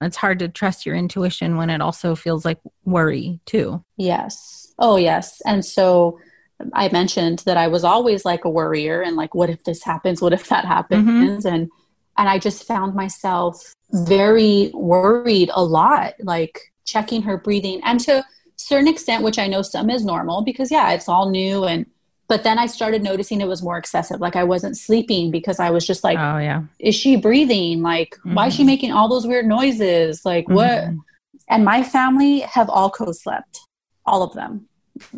[0.00, 3.84] It's hard to trust your intuition when it also feels like worry too.
[3.96, 4.72] Yes.
[4.78, 5.42] Oh, yes.
[5.44, 6.20] And so
[6.72, 10.22] I mentioned that I was always like a worrier and like, what if this happens?
[10.22, 11.44] What if that happens?
[11.44, 11.68] And
[12.16, 18.24] and I just found myself very worried a lot, like checking her breathing and to
[18.54, 21.86] certain extent, which I know some is normal because yeah, it's all new and
[22.32, 24.18] but then I started noticing it was more excessive.
[24.26, 26.62] Like I wasn't sleeping because I was just like, oh, yeah.
[26.78, 27.82] is she breathing?
[27.82, 28.72] Like, why is she Mhm.
[28.72, 30.24] making all those weird noises?
[30.24, 30.78] Like, what?
[30.84, 30.98] Mhm.
[31.52, 33.54] and my family have all co-slept
[34.06, 34.52] all of them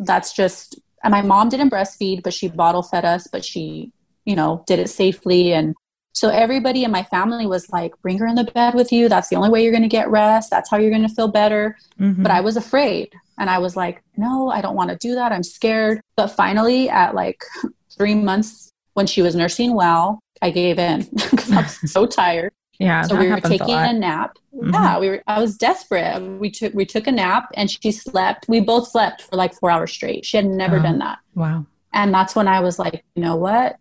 [0.09, 0.65] that's just
[1.03, 3.91] and my mom didn't breastfeed but she bottle fed us but she
[4.29, 5.67] you know did it safely and
[6.15, 9.27] so everybody in my family was like bring her in the bed with you that's
[9.29, 11.77] the only way you're going to get rest that's how you're going to feel better
[11.99, 12.23] Mhm.
[12.23, 15.31] but i was afraid and i was like no i don't want to do that
[15.31, 17.43] i'm scared but finally at like
[17.97, 22.51] three months when she was nursing well i gave in because i was so tired
[22.79, 23.03] yeah.
[23.03, 24.37] so we were happens a taking a, nap.
[24.53, 24.73] Mhm.
[24.73, 25.23] Yeah, we were.
[25.27, 26.19] I was desperate.
[26.41, 28.49] We took we took a nap, and she slept.
[28.49, 30.25] We both slept for like four hours straight.
[30.25, 30.83] She had never Oh.
[30.83, 31.65] done that, Wow.
[31.93, 33.77] and that's when I was like, you know what?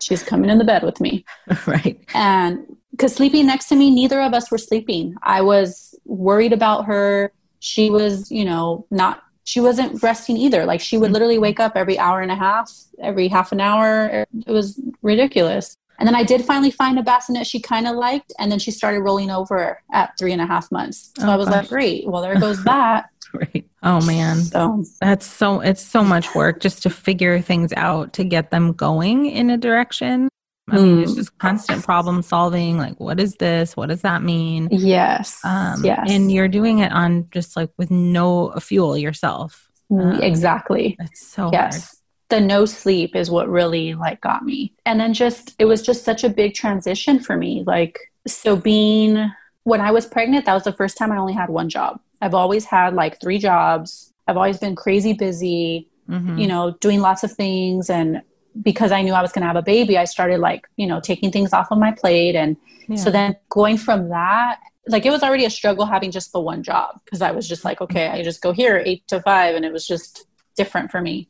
[0.00, 1.24] She's coming in the bed with me,
[1.66, 1.98] right.
[2.14, 5.16] and because sleeping next to me, neither of us were sleeping.
[5.22, 7.32] I was worried about her.
[7.60, 9.22] She was, you know, not.
[9.44, 10.64] She wasn't resting either.
[10.64, 11.12] Like she would mm-hmm.
[11.12, 14.26] literally wake up every hour and a half, every half an hour.
[14.46, 15.76] It was ridiculous.
[15.98, 18.70] And then I did finally find a bassinet she kind of liked, and then she
[18.70, 21.12] started rolling over at three and a half months.
[21.18, 21.54] So Oh, I was gosh.
[21.62, 22.06] like, great.
[22.06, 23.06] Well, there goes that.
[23.34, 23.68] Right.
[23.82, 24.36] Oh man.
[24.36, 28.72] So that's so it's so much work just to figure things out to get them
[28.72, 30.28] going in a direction.
[30.68, 31.16] I mean, it's mm.
[31.16, 32.76] just constant problem solving.
[32.76, 33.76] Like, what is this?
[33.76, 34.68] What does that mean?
[34.72, 35.40] Yes.
[35.44, 36.08] Um, yes.
[36.10, 39.70] And you're doing it on just like with no fuel yourself.
[39.92, 40.96] Mm, um, exactly.
[40.98, 41.84] It's so yes.
[41.84, 41.92] Hard.
[42.28, 44.74] The no sleep is what really like got me.
[44.84, 47.62] And then just, it was just such a big transition for me.
[47.64, 49.30] Like, so being,
[49.62, 52.00] when I was pregnant, that was the first time I only had one job.
[52.20, 54.12] I've always had like three jobs.
[54.26, 56.38] I've always been crazy busy, mm-hmm.
[56.38, 57.90] you know, doing lots of things.
[57.90, 58.22] And
[58.62, 61.00] because I knew I was going to have a baby, I started like, you know,
[61.00, 62.34] taking things off of my plate.
[62.34, 62.56] And
[62.88, 62.96] yeah.
[62.96, 66.62] so then going from that, like it was already a struggle having just the one
[66.62, 69.54] job because I was just like, okay, I just go here eight to five.
[69.54, 70.26] And it was just
[70.56, 71.28] different for me.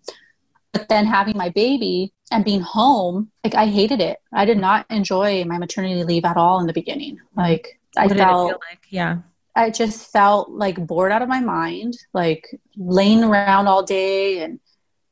[0.73, 4.19] But then having my baby and being home, like I hated it.
[4.33, 7.19] I did not enjoy my maternity leave at all in the beginning.
[7.35, 8.81] Like I felt like?
[8.91, 9.19] Yeah.
[9.57, 14.61] I just felt like bored out of my mind, like laying around all day and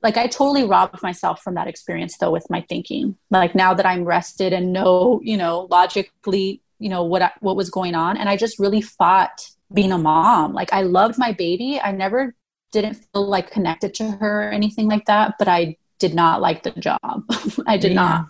[0.03, 3.17] like I totally robbed myself from that experience though with my thinking.
[3.31, 7.57] Like now that I'm rested and know, you know, logically, you know what I, what
[7.57, 10.53] was going on and I just really fought being a mom.
[10.53, 11.81] Like I loved my baby.
[11.83, 12.35] I never
[12.71, 16.65] didn't feel like connected to her or anything like that, but I did not like
[16.65, 17.25] the job.
[17.67, 17.95] I did yeah.
[17.95, 18.27] not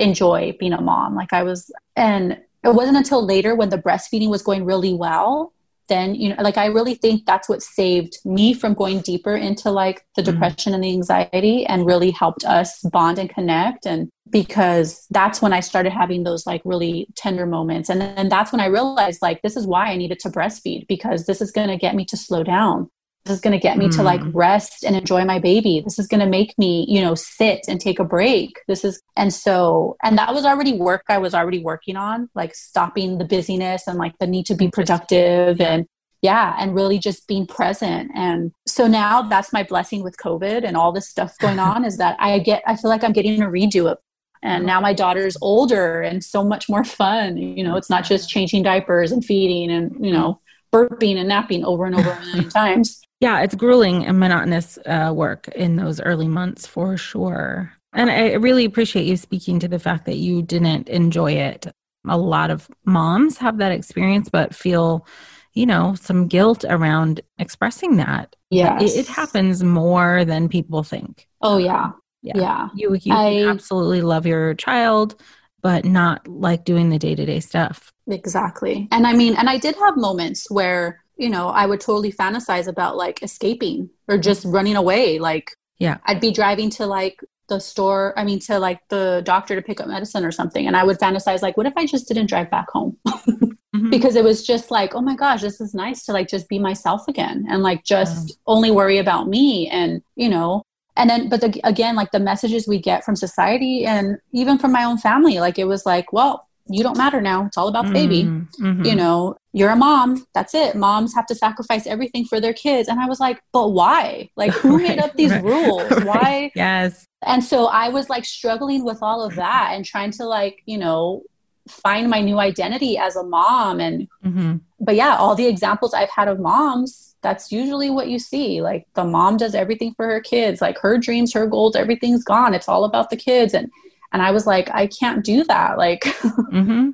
[0.00, 1.14] enjoy being a mom.
[1.14, 5.52] Like I was and it wasn't until later when the breastfeeding was going really well
[5.88, 9.70] then you know like i really think that's what saved me from going deeper into
[9.70, 10.32] like the mm-hmm.
[10.32, 13.86] depression and the anxiety and really helped us bond and connect.
[13.86, 17.90] And because that's when i started having those like really tender moments.
[17.90, 21.26] And then that's when i realized like this is why i needed to breastfeed because
[21.26, 22.88] this is going to get me to slow down
[23.24, 23.96] this is going to get me mm.
[23.96, 24.30] to like mm.
[24.34, 25.80] rest and enjoy my baby.
[25.84, 28.60] This is going to make me you know sit and take a break.
[28.68, 32.54] This is and so and that was already work i was already working on like
[32.54, 35.86] stopping the busyness and like the need to be productive and
[36.22, 38.10] yeah and really just being present.
[38.14, 41.98] And so now that's my blessing with covid and all this stuff going on is
[41.98, 43.98] that i get i feel like i'm getting a redo of
[44.42, 47.36] and now my daughter's older and so much more fun.
[47.36, 50.40] You know it's not just changing diapers and feeding and you know
[50.72, 55.12] burping and napping over and over a million times yeah, it's grueling and monotonous uh,
[55.14, 57.72] work in those early months for sure.
[57.92, 61.68] And I really appreciate you speaking to the fact that you didn't enjoy it.
[62.08, 65.06] A lot of moms have that experience, but feel,
[65.54, 68.34] you know, some guilt around expressing that.
[68.50, 71.28] Yeah, it, it, happens more than people think.
[71.42, 72.32] Oh yeah, yeah.
[72.34, 72.68] yeah.
[72.74, 75.14] You you I, absolutely love your child,
[75.62, 77.92] but not like doing the day to day stuff.
[78.08, 78.88] Exactly.
[78.90, 82.66] And I mean, and I did have moments where you know, I would totally fantasize
[82.66, 85.20] about like escaping or just running away.
[85.20, 89.54] Like, yeah, I'd be driving to like the store, I mean, to like the doctor
[89.54, 90.66] to pick up medicine or something.
[90.66, 92.96] And I would fantasize, like, what if I just didn't drive back home?
[93.06, 93.46] mm-hmm.
[93.90, 96.58] Because it was just like, oh my gosh, this is nice to like just be
[96.58, 98.34] myself again and like just yeah.
[98.46, 99.68] only worry about me.
[99.68, 100.62] And, you know,
[100.96, 104.72] and then, but the, again, like the messages we get from society and even from
[104.72, 107.46] my own family, like it was like, well, you don't matter now.
[107.46, 108.24] It's all about the baby.
[108.24, 108.64] Mm-hmm.
[108.64, 108.84] mm-hmm.
[108.84, 110.26] You know, you're a mom.
[110.34, 110.76] That's it.
[110.76, 112.88] Moms have to sacrifice everything for their kids.
[112.88, 114.30] And I was like, but why?
[114.36, 115.90] Like, who right, made up these right, rules?
[115.90, 116.06] Right.
[116.06, 116.52] Why?
[116.54, 117.06] Yes.
[117.22, 120.78] And so I was like struggling with all of that and trying to like, you
[120.78, 121.22] know,
[121.68, 123.80] find my new identity as a mom.
[123.80, 124.56] And, mm-hmm.
[124.80, 128.62] but yeah, all the examples I've had of moms, that's usually what you see.
[128.62, 132.54] Like, the mom does everything for her kids, like her dreams, her goals, everything's gone.
[132.54, 133.54] It's all about the kids.
[133.54, 133.70] And,
[134.12, 135.78] and I was like, I can't do that.
[135.78, 136.90] Like, mm-hmm.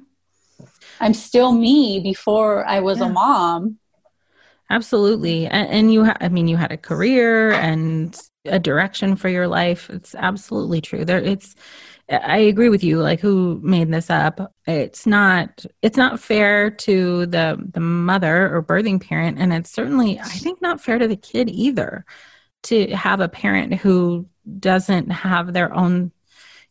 [1.01, 3.07] I'm still me before I was yeah.
[3.07, 3.79] a mom.
[4.71, 5.47] Absolutely.
[5.47, 9.49] And, and you, ha- I mean, you had a career and a direction for your
[9.49, 9.91] life.
[9.91, 11.05] It's absolutely true.
[11.05, 11.55] There, it's,
[12.11, 13.01] I agree with you.
[13.01, 14.55] Like, who made this up?
[14.67, 15.67] It's not.
[15.83, 20.63] It's not fair to the the mother or birthing parent, and it's certainly, I think,
[20.63, 22.07] not fair to the kid either.
[22.65, 24.27] To have a parent who
[24.59, 26.11] doesn't have their own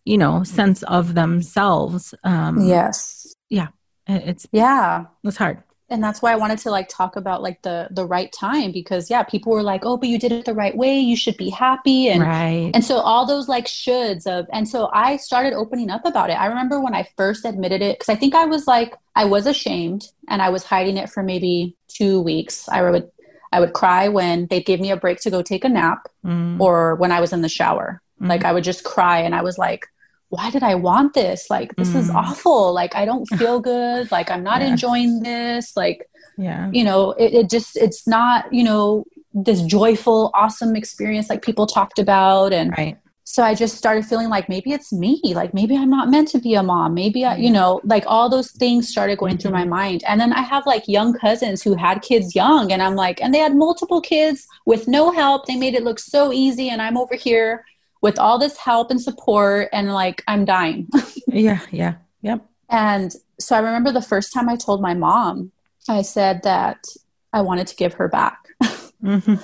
[0.07, 3.35] you know sense of themselves um yes.
[3.49, 3.67] yeah
[4.07, 5.05] it's yeah.
[5.23, 5.61] it's hard.
[5.89, 9.09] And that's why i wanted to like talk about like the the right time because
[9.09, 10.99] yeah people were like oh but you did it the right way.
[10.99, 12.09] You should be happy.
[12.09, 12.71] And right.
[12.73, 16.33] and so all those like shoulds of and so i started opening up about it.
[16.33, 19.45] I remember when i first admitted it because i think i was like i was
[19.45, 22.67] ashamed and i was hiding it for maybe two weeks.
[22.67, 23.09] I would
[23.53, 26.59] i would cry when they'd give me a break to go take a nap mm.
[26.59, 28.01] or when i was in the shower.
[28.21, 28.29] Mm.
[28.29, 29.87] like i would just cry and i was like
[30.29, 31.49] why did I want this?
[31.49, 31.97] Like, this mm.
[31.97, 32.73] is awful.
[32.73, 34.11] Like, I don't feel good.
[34.11, 35.75] Like, I'm not enjoying this.
[35.77, 41.29] Like, yeah, you know, it, it just, it's not, you know, this joyful, awesome experience
[41.29, 42.53] like people talked about.
[42.53, 42.97] And right.
[43.23, 45.21] so I just started feeling like maybe it's me.
[45.23, 46.93] Like maybe I'm not meant to be a mom.
[46.93, 49.41] Maybe I, you know, like all those things started going mm-hmm.
[49.41, 49.69] through my mm-hmm.
[49.69, 50.03] mind.
[50.07, 53.33] And then I have like young cousins who had kids young and I'm like, and
[53.33, 55.45] they had multiple kids with no help.
[55.45, 56.69] They made it look so easy.
[56.69, 57.63] And I'm over here
[58.01, 60.87] with all this help and support and like I'm dying.
[61.27, 61.59] yeah.
[61.71, 61.95] Yeah.
[62.21, 62.45] Yep.
[62.69, 65.51] And so I remember the first time I told my mom,
[65.87, 66.85] I said that
[67.33, 68.39] I wanted to give her back.
[69.03, 69.35] mm-hmm.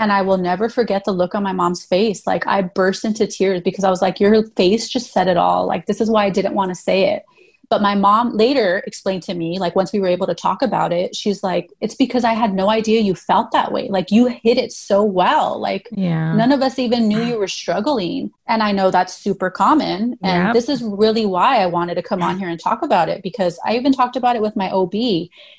[0.00, 2.26] And I will never forget the look on my mom's face.
[2.26, 5.66] Like I burst into tears because I was like, Your face just said it all.
[5.66, 7.24] Like, this is why I didn't want to say it.
[7.70, 10.92] But my mom later explained to me, like once we were able to talk about
[10.92, 13.88] it, she's like, it's because I had no idea you felt that way.
[13.88, 15.60] Like you hit it so well.
[15.60, 16.34] Like yeah.
[16.34, 18.30] none of us even knew you were struggling.
[18.48, 20.18] And I know that's super common.
[20.22, 20.54] And yep.
[20.54, 23.60] this is really why I wanted to come on here and talk about it because
[23.64, 24.94] I even talked about it with my OB.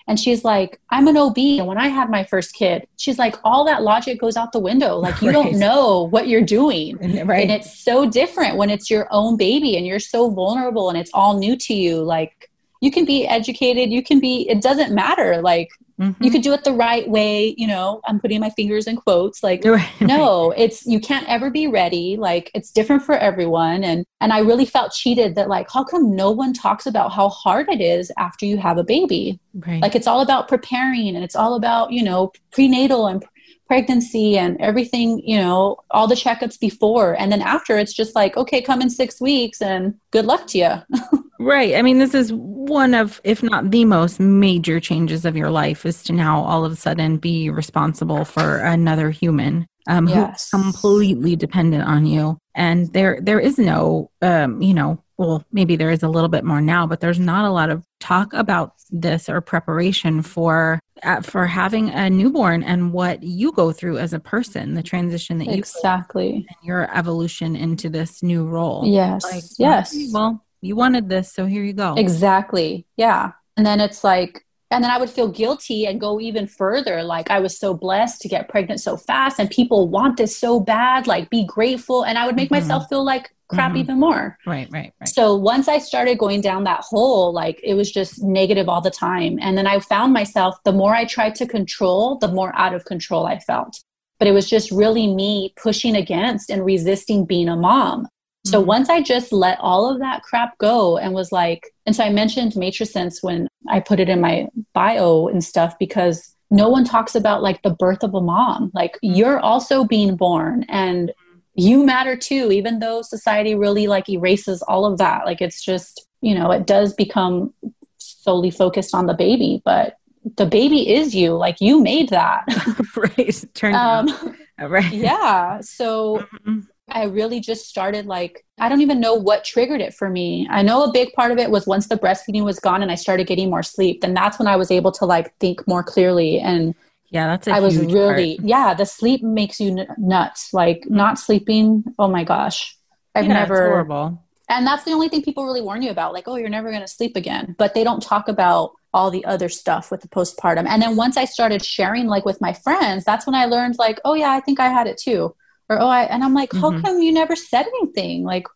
[0.07, 1.37] And she's like, I'm an OB.
[1.37, 4.59] And when I had my first kid, she's like, all that logic goes out the
[4.59, 4.97] window.
[4.97, 5.33] Like you right.
[5.33, 6.97] don't know what you're doing.
[7.25, 7.43] Right.
[7.43, 11.11] And it's so different when it's your own baby and you're so vulnerable and it's
[11.13, 12.48] all new to you like
[12.81, 15.69] you can be educated you can be it doesn't matter like
[15.99, 16.23] mm-hmm.
[16.23, 19.43] you could do it the right way you know i'm putting my fingers in quotes
[19.43, 19.63] like
[20.01, 24.39] no it's you can't ever be ready like it's different for everyone and and i
[24.39, 28.11] really felt cheated that like how come no one talks about how hard it is
[28.17, 29.81] after you have a baby right.
[29.81, 33.23] like it's all about preparing and it's all about you know prenatal and
[33.69, 37.13] pregnancy and everything, you know, all the checkups before.
[37.19, 40.57] And then after, it's just like, okay, come in six weeks and good luck to
[40.57, 40.99] you.
[41.39, 41.75] right.
[41.75, 45.85] I mean, this is one of, if not the most major changes of your life,
[45.85, 49.65] is to now all of a sudden be responsible for another human.
[49.87, 50.51] Um, yes.
[50.51, 55.75] who's completely dependent on you, and there there is no, um, you know, well, maybe
[55.75, 58.73] there is a little bit more now, but there's not a lot of talk about
[58.89, 64.13] this or preparation for uh, for having a newborn and what you go through as
[64.13, 68.83] a person, the transition that you exactly and your evolution into this new role.
[68.85, 69.95] Yes, like, yes.
[70.13, 71.95] Well, you wanted this, so here you go.
[71.95, 72.85] Exactly.
[72.97, 77.03] Yeah, and then it's like and then I would feel guilty and go even further.
[77.03, 80.59] Like I was so blessed to get pregnant so fast, and people want this so
[80.59, 81.07] bad.
[81.07, 82.67] Like be grateful, and I would make mm-hmm.
[82.67, 83.79] myself feel like crap mm-hmm.
[83.79, 84.37] even more.
[84.45, 85.09] Right, right, right.
[85.09, 88.91] So once I started going down that hole, like it was just negative all the
[88.91, 89.39] time.
[89.41, 92.85] And then I found myself, the more I tried to control, the more out of
[92.85, 93.81] control I felt.
[94.19, 98.07] But it was just really me pushing against and resisting being a mom.
[98.45, 98.67] So mm-hmm.
[98.67, 102.09] once I just let all of that crap go and was like, and so I
[102.09, 107.15] mentioned Matrescence when I put it in my bio and stuff because no one talks
[107.15, 108.71] about like the birth of a mom.
[108.73, 111.11] Like you're also being born and
[111.55, 115.25] you matter too, even though society really like erases all of that.
[115.25, 117.53] Like it's just, you know, it does become
[117.97, 119.97] solely focused on the baby, but
[120.37, 121.33] the baby is you.
[121.33, 122.45] Like you made that.
[122.95, 123.45] right.
[123.53, 124.91] Turn um, right.
[124.93, 125.59] Yeah.
[125.61, 126.59] So mm-hmm.
[126.91, 130.47] I really just started like, I don't even know what triggered it for me.
[130.49, 132.95] I know a big part of it was once the breastfeeding was gone and I
[132.95, 136.39] started getting more sleep, then that's when I was able to like think more clearly.
[136.39, 136.75] And
[137.09, 138.47] yeah, that's I was really, part.
[138.47, 140.53] yeah, the sleep makes you n- nuts.
[140.53, 140.95] Like mm-hmm.
[140.95, 142.77] not sleeping, oh my gosh.
[143.15, 144.23] I've yeah, never, horrible.
[144.49, 146.81] And that's the only thing people really warn you about like, oh, you're never going
[146.81, 147.55] to sleep again.
[147.57, 150.67] But they don't talk about all the other stuff with the postpartum.
[150.67, 153.99] And then once I started sharing like with my friends, that's when I learned like,
[154.05, 155.35] oh yeah, I think I had it too
[155.69, 156.81] or oh i and i'm like how mm-hmm.
[156.81, 158.47] come you never said anything like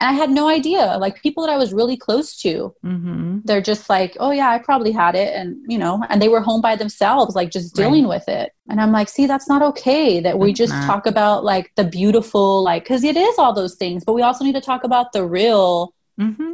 [0.00, 3.38] and i had no idea like people that i was really close to mm-hmm.
[3.44, 6.40] they're just like oh yeah i probably had it and you know and they were
[6.40, 8.16] home by themselves like just dealing right.
[8.16, 10.86] with it and i'm like see that's not okay that we just not.
[10.86, 14.44] talk about like the beautiful like because it is all those things but we also
[14.44, 16.52] need to talk about the real mm-hmm.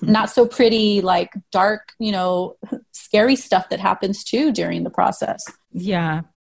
[0.00, 2.56] not so pretty like dark you know
[2.92, 6.22] scary stuff that happens too during the process yeah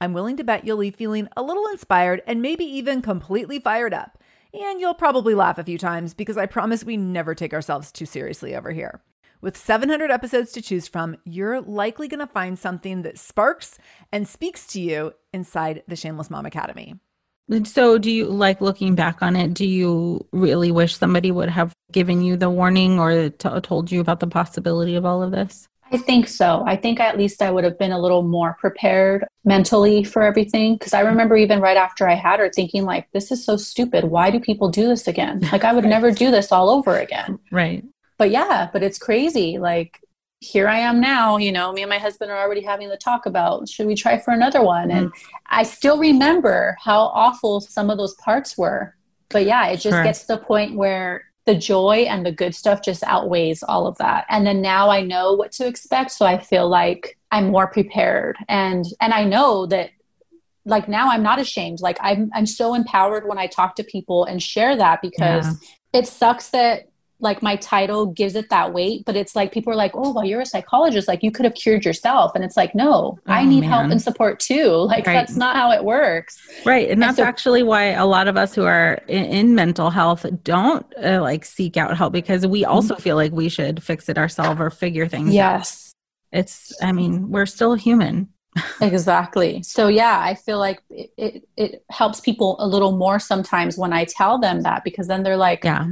[0.00, 3.94] I'm willing to bet you'll leave feeling a little inspired and maybe even completely fired
[3.94, 4.18] up.
[4.52, 8.06] And you'll probably laugh a few times because I promise we never take ourselves too
[8.06, 9.02] seriously over here.
[9.40, 13.78] With 700 episodes to choose from, you're likely going to find something that sparks
[14.12, 16.96] and speaks to you inside the Shameless Mom Academy.
[17.64, 19.54] So, do you like looking back on it?
[19.54, 24.00] Do you really wish somebody would have given you the warning or t- told you
[24.00, 25.68] about the possibility of all of this?
[25.96, 26.62] I think so.
[26.66, 30.76] I think at least I would have been a little more prepared mentally for everything.
[30.76, 34.04] Because I remember even right after I had her thinking, like, this is so stupid.
[34.04, 35.40] Why do people do this again?
[35.52, 37.38] Like, I would never do this all over again.
[37.50, 37.84] Right
[38.18, 39.58] but yeah, but it's crazy.
[39.58, 40.00] Like
[40.40, 43.26] here I am now, you know, me and my husband are already having the talk
[43.26, 44.88] about should we try for another one?
[44.88, 44.98] Mm-hmm.
[44.98, 45.12] And
[45.46, 48.94] I still remember how awful some of those parts were.
[49.28, 50.04] But yeah, it just sure.
[50.04, 53.96] gets to the point where the joy and the good stuff just outweighs all of
[53.98, 54.26] that.
[54.28, 58.36] And then now I know what to expect, so I feel like I'm more prepared.
[58.48, 59.90] And and I know that
[60.64, 61.80] like now I'm not ashamed.
[61.80, 66.00] Like I'm I'm so empowered when I talk to people and share that because yeah.
[66.00, 66.88] it sucks that
[67.18, 70.24] like my title gives it that weight but it's like people are like oh well
[70.24, 73.44] you're a psychologist like you could have cured yourself and it's like no oh, i
[73.44, 73.70] need man.
[73.70, 75.14] help and support too like right.
[75.14, 78.54] that's not how it works right and that's so, actually why a lot of us
[78.54, 82.94] who are in, in mental health don't uh, like seek out help because we also
[82.94, 83.02] mm-hmm.
[83.02, 85.34] feel like we should fix it ourselves or figure things out.
[85.34, 85.92] yes
[86.34, 86.40] out.
[86.40, 88.28] it's i mean we're still human
[88.80, 93.76] exactly so yeah i feel like it, it, it helps people a little more sometimes
[93.76, 95.86] when i tell them that because then they're like yeah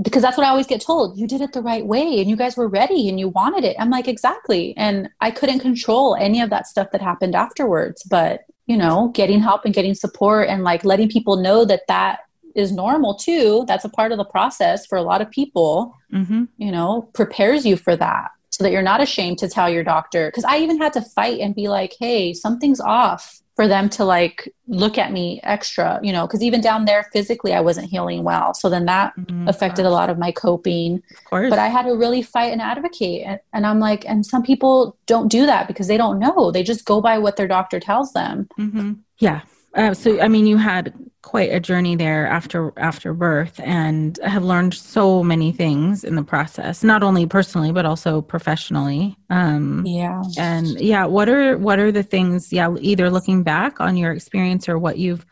[0.00, 1.18] because that's what I always get told.
[1.18, 3.76] You did it the right way and you guys were ready and you wanted it.
[3.78, 4.74] I'm like, exactly.
[4.76, 8.02] And I couldn't control any of that stuff that happened afterwards.
[8.04, 12.20] But, you know, getting help and getting support and like letting people know that that
[12.54, 13.64] is normal too.
[13.68, 16.44] That's a part of the process for a lot of people, mm-hmm.
[16.56, 20.30] you know, prepares you for that so that you're not ashamed to tell your doctor.
[20.30, 24.04] Cause I even had to fight and be like, hey, something's off for them to
[24.04, 28.24] like look at me extra, you know, because even down there physically, I wasn't healing
[28.24, 28.54] well.
[28.54, 29.46] So then that mm-hmm.
[29.46, 31.02] affected a lot of my coping.
[31.30, 33.24] Of but I had to really fight and advocate.
[33.26, 36.50] And, and, I'm like, and some people don't do that because they don't know.
[36.50, 38.48] They just go by what their doctor tells them.
[38.58, 38.92] Mm-hmm.
[39.18, 39.42] Yeah.
[39.74, 40.92] Uh, so I mean, you had
[41.22, 46.22] quite a journey there after after birth, and have learned so many things in the
[46.22, 49.16] process, not only personally but also professionally.
[49.30, 52.52] Um, yeah, and yeah, what are what are the things?
[52.52, 55.24] Yeah, either looking back on your experience or what you've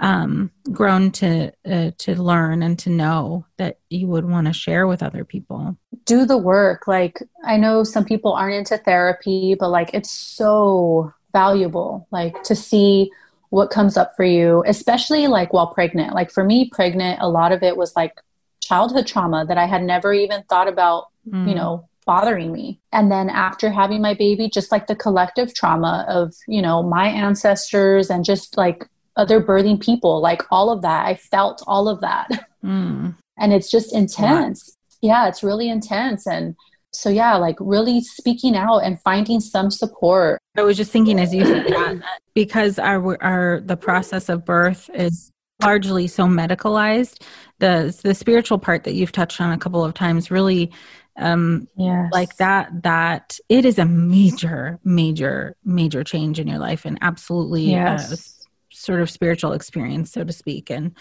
[0.00, 4.86] um, grown to uh, to learn and to know that you would want to share
[4.86, 5.76] with other people.
[6.04, 6.86] Do the work.
[6.86, 12.06] Like I know some people aren't into therapy, but like it's so valuable.
[12.10, 13.10] Like to see
[13.50, 16.14] what comes up for you, especially like while pregnant.
[16.14, 18.14] Like for me, pregnant, a lot of it was like
[18.60, 21.48] childhood trauma that I had never even thought about, mm.
[21.48, 22.80] you know, bothering me.
[22.92, 27.06] And then after having my baby, just like the collective trauma of, you know, my
[27.06, 32.00] ancestors and just like other birthing people, like all of that, I felt all of
[32.00, 32.46] that.
[32.64, 33.16] Mm.
[33.38, 34.76] and it's just intense.
[35.00, 35.24] Yeah.
[35.24, 36.26] yeah, it's really intense.
[36.26, 36.56] And
[36.92, 41.34] so yeah like really speaking out and finding some support i was just thinking as
[41.34, 42.00] you said that
[42.34, 45.30] because our our the process of birth is
[45.62, 47.22] largely so medicalized
[47.58, 50.70] the the spiritual part that you've touched on a couple of times really
[51.18, 52.08] um yes.
[52.12, 57.70] like that that it is a major major major change in your life and absolutely
[57.70, 58.12] yes.
[58.12, 60.94] a sort of spiritual experience so to speak and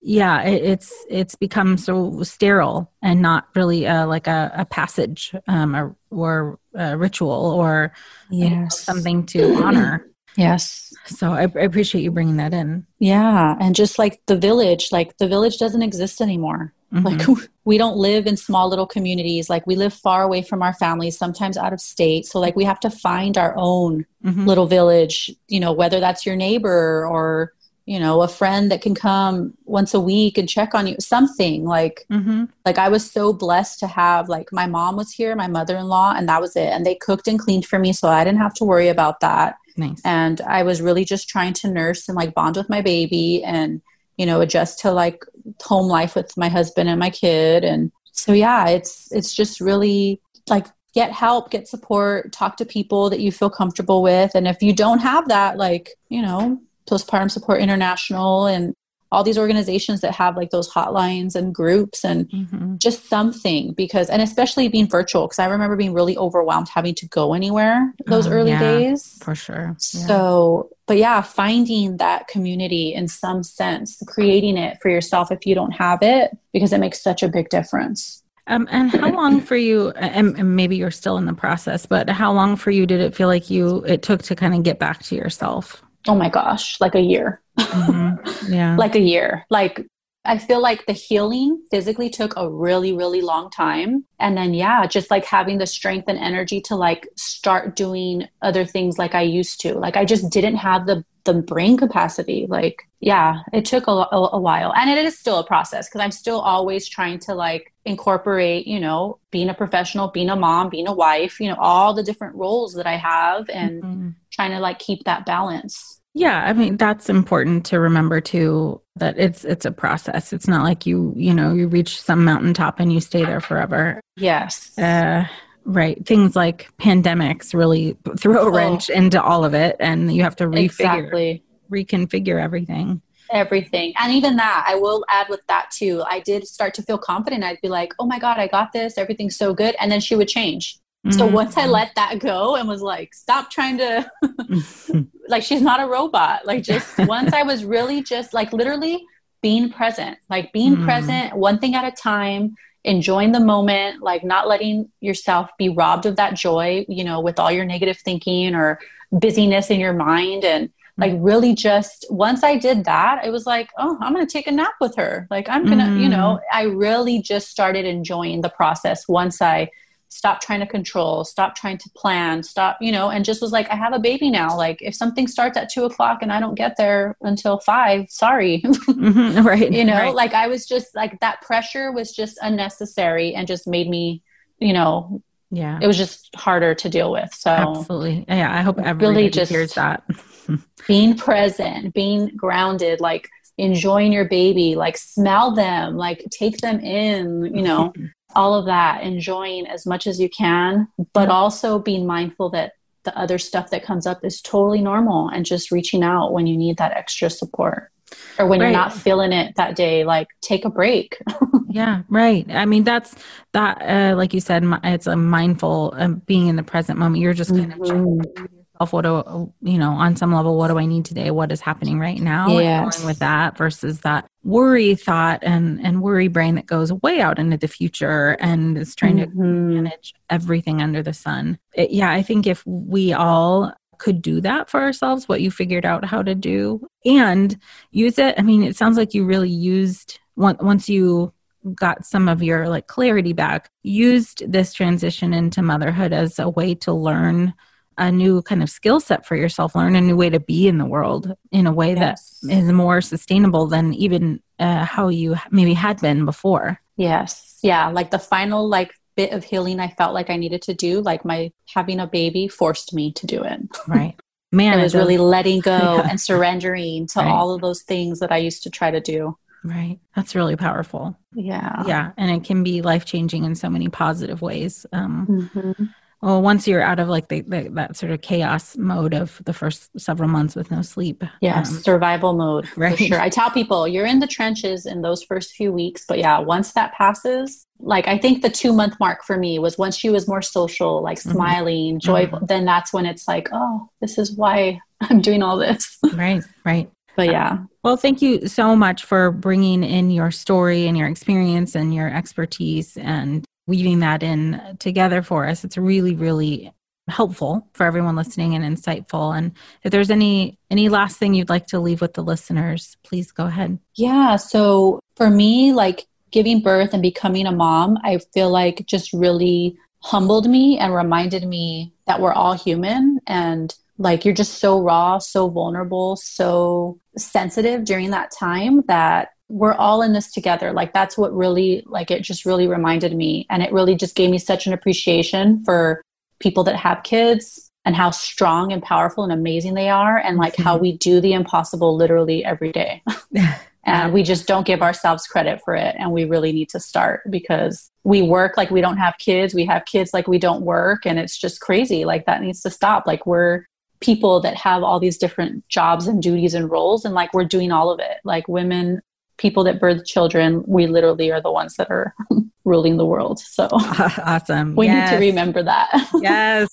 [0.00, 5.34] yeah it, it's it's become so sterile and not really uh, like a, a passage
[5.48, 7.92] um, or, or a ritual or
[8.30, 8.50] yes.
[8.50, 13.56] you know, something to honor yes so I, I, appreciate you bringing that in yeah
[13.58, 17.06] and just like the village like the village doesn't exist anymore mm-hmm.
[17.06, 20.74] like we don't live in small little communities like we live far away from our
[20.74, 24.46] families sometimes out of state so like we have to find our own mm-hmm.
[24.46, 27.52] little village you know whether that's your neighbor or
[27.86, 31.64] you know, a friend that can come once a week and check on you, something
[31.64, 32.44] like, Mm-hmm.
[32.64, 36.28] like I was so blessed to have like my mom was here, my mother-in-law, and
[36.28, 36.68] that was it.
[36.68, 37.92] And they cooked and cleaned for me.
[37.92, 39.54] So I didn't have to worry about that.
[39.76, 40.00] Nice.
[40.04, 43.80] And I was really just trying to nurse and like bond with my baby and,
[44.16, 45.24] you know, adjust to like
[45.62, 47.62] home life with my husband and my kid.
[47.62, 53.10] And so, yeah, it's, it's just really like get help, get support, talk to people
[53.10, 54.34] that you feel comfortable with.
[54.34, 56.58] And if you don't have that, like, you know,
[56.88, 58.74] Postpartum Support International and
[59.12, 62.76] all these organizations that have like those hotlines and groups and Mm-hmm.
[62.78, 67.06] just something because, and especially being virtual, because I remember being really overwhelmed having to
[67.08, 68.58] go anywhere those Oh, early yeah.
[68.58, 69.16] days.
[69.22, 69.76] For sure.
[69.94, 70.06] Yeah.
[70.06, 75.54] So, but yeah, finding that community in some sense, creating it for yourself if you
[75.54, 78.22] don't have it, because it makes such a big difference.
[78.48, 79.90] Um, and how long for you?
[79.90, 83.14] And, and maybe you're still in the process, but how long for you did it
[83.14, 85.82] feel like you it took to kind of get back to yourself?
[86.08, 87.40] Oh my gosh, like a year.
[87.58, 88.50] Mhm.
[88.50, 88.76] Yeah.
[88.78, 89.44] like a year.
[89.50, 89.86] Like
[90.26, 94.04] I feel like the healing physically took a really, really long time.
[94.18, 98.64] And then, yeah, just like having the strength and energy to like start doing other
[98.64, 99.74] things like I used to.
[99.74, 102.46] Like I just didn't have the the brain capacity.
[102.48, 106.00] Like, yeah, it took a, a, a while, and it is still a process because
[106.00, 110.70] I'm still always trying to like incorporate, you know, being a professional, being a mom,
[110.70, 114.14] being a wife, you know, all the different roles that I have, and Mhm.
[114.36, 116.00] Trying to like keep that balance.
[116.14, 120.32] Yeah, I mean that's important to remember too that it's it's a process.
[120.32, 124.00] It's not like you, you know, you reach some mountaintop and you stay there forever.
[124.16, 124.76] Yes.
[124.78, 125.26] Uh
[125.64, 126.04] right.
[126.06, 128.50] Things like pandemics really throw a Oh.
[128.50, 131.42] wrench into all of it and you have to refigure exactly.
[131.70, 133.02] reconfigure everything.
[133.32, 136.96] everything and even that i will add with that too i did start to feel
[136.96, 139.98] confident i'd be like oh my god i got this everything's so good and then
[139.98, 140.78] she would change
[141.10, 141.32] so Mhm.
[141.32, 144.10] once i let that go and was like stop trying to
[145.28, 149.04] like she's not a robot like just once i was really just like literally
[149.42, 150.84] being present like being Mm.
[150.84, 152.54] present one thing at a time
[152.84, 157.38] enjoying the moment like not letting yourself be robbed of that joy you know with
[157.38, 158.78] all your negative thinking or
[159.12, 163.68] busyness in your mind and like really just once i did that it was like
[163.78, 167.20] oh i'm gonna take a nap with her like i'm gonna you know i really
[167.20, 169.68] just started enjoying the process once i
[170.16, 173.68] stopped trying to control stop trying to plan stop you know and just was like
[173.70, 176.54] i have a baby now like if something starts at two o'clock and i don't
[176.54, 179.70] get there until five sorry Mhm, right.
[179.72, 180.14] you know right.
[180.14, 184.22] like i was just like that pressure was just unnecessary and just made me
[184.58, 185.78] you know yeah.
[185.80, 188.24] it was just harder to deal with so Absolutely.
[188.26, 190.02] Yeah, I hope everybody really just- hears that.
[190.88, 197.44] being present being grounded like enjoying your baby like smell them like take them in
[197.54, 197.92] you know
[198.36, 202.72] all of that enjoying as much as you can but also being mindful that
[203.04, 206.56] the other stuff that comes up is totally normal and just reaching out when you
[206.56, 207.90] need that extra support
[208.38, 208.66] or when Right.
[208.66, 211.18] you're not feeling it that day like take a break
[211.68, 212.46] Yeah, right.
[212.48, 213.14] I mean, that's
[213.52, 213.82] that.
[213.82, 217.20] Uh, like you said, it's a mindful um, being in the present moment.
[217.22, 218.34] You're just kind of checking with
[218.76, 218.92] yourself.
[218.92, 219.90] What do you know?
[219.92, 221.30] On some level, what do I need today?
[221.30, 222.58] What is happening right now?
[222.58, 223.04] Yes.
[223.04, 227.56] with that versus that worry thought and and worry brain that goes way out into
[227.56, 229.74] the future and is trying to Mhm.
[229.82, 231.58] manage everything under the sun.
[231.74, 235.86] It, yeah, I think if we all could do that for ourselves, what you figured
[235.86, 237.56] out how to do and
[237.92, 238.34] use it.
[238.38, 241.32] I mean, it sounds like you really used once once you
[241.74, 246.74] got some of your like clarity back, used this transition into motherhood as a way
[246.76, 247.52] to learn
[247.98, 250.78] a new kind of skill set for yourself, learn a new way to be in
[250.78, 252.38] the world in a way Yes.
[252.42, 256.80] that is more sustainable than even uh, how you maybe had been before.
[256.96, 257.58] Yes.
[257.62, 257.88] Yeah.
[257.88, 261.24] Like the final like bit of healing I felt like I needed to do, like
[261.24, 263.60] my having a baby forced me to do it.
[263.88, 264.14] Right.
[264.52, 266.06] Man, it was really letting go Yeah.
[266.08, 267.28] and surrendering to Right.
[267.28, 269.36] all of those things that I used to try to do.
[269.64, 269.98] right.
[270.14, 271.16] That's really powerful.
[271.34, 271.82] Yeah.
[271.86, 272.12] Yeah.
[272.16, 274.86] And it can be life changing in so many positive ways.
[274.92, 275.88] Um, Mhm.
[276.22, 279.52] Well, once you're out of like the, the, that sort of chaos mode of the
[279.52, 281.22] first several months with no sleep.
[281.40, 282.68] yeah um, survival mode.
[282.76, 282.96] right.
[282.96, 283.20] For sure.
[283.20, 286.72] I tell people you're in the trenches in those first few weeks, but yeah, once
[286.72, 290.26] that passes, like I think the two month mark for me was once she was
[290.26, 291.32] more social, like Mhm.
[291.32, 295.98] smiling, joyful, then that's when it's like, oh, this is why I'm doing all this.
[296.14, 296.42] right.
[296.64, 296.90] Right.
[297.16, 297.58] But yeah.
[297.82, 302.08] Well, thank you so much for bringing in your story and your experience and your
[302.14, 305.64] expertise and weaving that in together for us.
[305.64, 306.72] It's really, really
[307.08, 309.36] helpful for everyone listening and insightful.
[309.36, 309.52] And
[309.82, 313.46] if there's any any last thing you'd like to leave with the listeners, please go
[313.46, 313.78] ahead.
[313.94, 314.36] Yeah.
[314.36, 319.76] So for me, like giving birth and becoming a mom, I feel like just really
[320.02, 325.18] humbled me and reminded me that we're all human and like you're just so raw,
[325.18, 330.72] so vulnerable, so sensitive during that time that we're all in this together.
[330.72, 333.46] Like that's what really like it just really reminded me.
[333.48, 336.02] And it really just gave me such an appreciation for
[336.40, 340.54] people that have kids and how strong and powerful and amazing they are and like
[340.54, 340.64] mm-hmm.
[340.64, 343.02] how we do the impossible literally every day.
[343.84, 345.94] and we just don't give ourselves credit for it.
[345.96, 349.54] And we really need to start because we work like we don't have kids.
[349.54, 351.06] We have kids like we don't work.
[351.06, 352.04] And it's just crazy.
[352.04, 353.06] Like that needs to stop.
[353.06, 353.64] Like we're
[354.00, 357.04] people that have all these different jobs and duties and roles.
[357.04, 358.18] And like we're doing all of it.
[358.24, 359.00] Like women
[359.38, 362.14] people that birth children we literally are the ones that are
[362.64, 365.10] ruling the world so awesome we yes.
[365.10, 366.68] need to remember that yes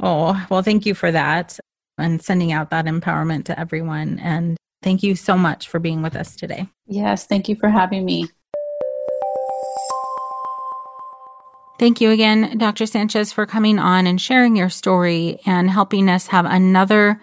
[0.00, 1.58] oh well thank you for that
[1.98, 6.16] and sending out that empowerment to everyone and Thank you so much for being with
[6.16, 6.68] us today.
[6.86, 8.28] Yes, thank you for having me.
[11.78, 12.86] Thank you again, Dr.
[12.86, 17.20] Sanchez, for coming on and sharing your story and helping us have another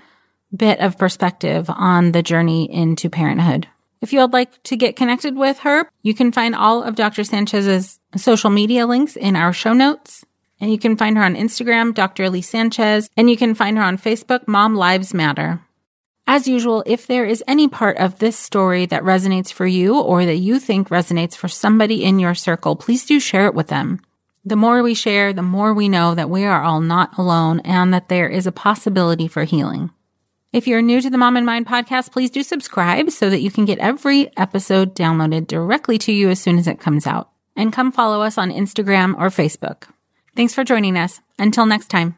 [0.56, 3.68] bit of perspective on the journey into parenthood.
[4.02, 7.24] If you would like to get connected with her, you can find all of Dr.
[7.24, 10.26] Sanchez's social media links in our show notes.
[10.62, 12.30] And you can find her on Instagram, Dr.
[12.30, 15.62] Lee Sanchez, and you can find her on Facebook, Mom Lives Matter.
[16.28, 20.26] As usual, if there is any part of this story that resonates for you or
[20.26, 24.00] that you think resonates for somebody in your circle, please do share it with them.
[24.46, 27.94] The more we share, the more we know that we are all not alone and
[27.94, 29.92] that there is a possibility for healing.
[30.52, 33.52] If you're new to the Mom and Mind podcast, please do subscribe so that you
[33.52, 37.30] can get every episode downloaded directly to you as soon as it comes out.
[37.56, 39.84] And come follow us on Instagram or Facebook.
[40.36, 41.22] Thanks for joining us.
[41.38, 42.16] Until next time.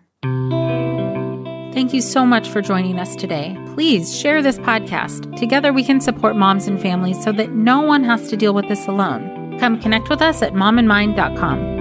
[1.73, 3.57] Thank you so much for joining us today.
[3.73, 5.35] Please share this podcast.
[5.35, 8.69] Together we can support moms and families so that no one has to deal with
[8.69, 9.57] this alone.
[9.59, 11.80] Come connect with us at momandmind.com.